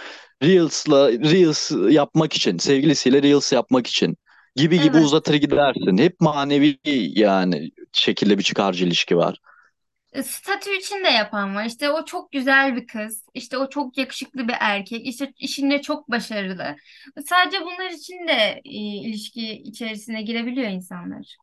Reels'la 0.43 1.13
Reels 1.13 1.71
yapmak 1.95 2.33
için. 2.33 2.59
Sevgilisiyle 2.59 3.23
Reels 3.23 3.53
yapmak 3.53 3.87
için. 3.87 4.17
Gibi 4.57 4.81
gibi 4.81 4.97
Evet. 4.97 5.05
uzatır 5.05 5.35
gidersin. 5.35 5.99
Hep 5.99 6.21
manevi 6.21 6.79
yani 7.21 7.71
şekilde 7.93 8.39
bir 8.39 8.43
çıkarcı 8.43 8.85
ilişki 8.87 9.17
var. 9.17 9.39
E, 10.13 10.23
Statü 10.23 10.71
için 10.77 11.05
de 11.05 11.09
yapan 11.09 11.55
var. 11.55 11.65
İşte 11.65 11.91
o 11.91 12.05
çok 12.05 12.33
güzel 12.33 12.77
bir 12.77 12.87
kız. 12.87 13.25
İşte 13.35 13.59
o 13.59 13.69
çok 13.71 13.99
yakışıklı 13.99 14.49
bir 14.49 14.55
erkek. 14.61 15.07
İşte 15.07 15.33
işinde 15.39 15.83
çok 15.83 16.11
başarılı. 16.11 16.77
Sadece 17.27 17.61
bunlar 17.61 17.91
için 17.91 18.29
de 18.29 18.61
e, 18.65 18.71
ilişki 19.09 19.51
içerisine 19.53 20.23
girebiliyor 20.23 20.69
insanlar. 20.71 21.37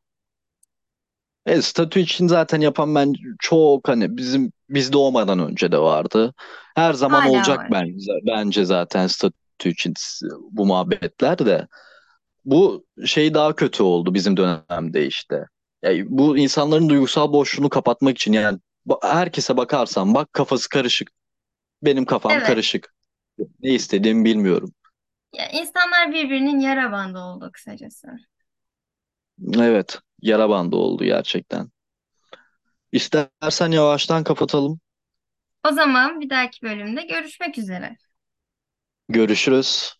E, 1.45 1.61
statü 1.61 1.99
için 1.99 2.27
zaten 2.27 2.61
yapan 2.61 2.95
ben 2.95 3.13
çok 3.39 3.87
hani 3.87 4.17
bizim 4.17 4.51
biz 4.69 4.93
doğmadan 4.93 5.39
önce 5.39 5.71
de 5.71 5.77
vardı. 5.79 6.33
Her 6.75 6.93
zaman 6.93 7.21
Hala 7.21 7.29
olacak 7.31 7.59
var. 7.59 7.71
bence, 7.71 8.11
bence 8.27 8.65
zaten 8.65 9.07
statü 9.07 9.69
için 9.69 9.93
bu 10.51 10.65
muhabbetler 10.65 11.37
de. 11.39 11.67
Bu 12.45 12.85
şey 13.05 13.33
daha 13.33 13.55
kötü 13.55 13.83
oldu 13.83 14.13
bizim 14.13 14.37
dönemde 14.37 15.07
işte. 15.07 15.45
Yani 15.83 16.05
bu 16.07 16.37
insanların 16.37 16.89
duygusal 16.89 17.33
boşluğunu 17.33 17.69
kapatmak 17.69 18.17
için 18.17 18.33
yani 18.33 18.59
herkese 19.03 19.57
bakarsan 19.57 20.13
bak 20.13 20.33
kafası 20.33 20.69
karışık. 20.69 21.11
Benim 21.83 22.05
kafam 22.05 22.31
Evet. 22.31 22.47
karışık. 22.47 22.93
Ne 23.59 23.73
istediğimi 23.73 24.25
bilmiyorum. 24.25 24.73
Ya, 25.33 25.49
insanlar 25.49 26.11
birbirinin 26.11 26.59
yara 26.59 26.91
bandı 26.91 27.19
oldu 27.19 27.49
kısacası. 27.53 28.07
Evet, 29.59 29.99
yara 30.21 30.49
bandı 30.49 30.75
oldu 30.75 31.03
gerçekten. 31.03 31.69
İstersen 32.91 33.71
yavaştan 33.71 34.23
kapatalım. 34.23 34.79
O 35.63 35.71
zaman 35.71 36.19
bir 36.21 36.29
dahaki 36.29 36.61
bölümde 36.61 37.01
görüşmek 37.03 37.57
üzere. 37.57 37.97
Görüşürüz. 39.09 39.94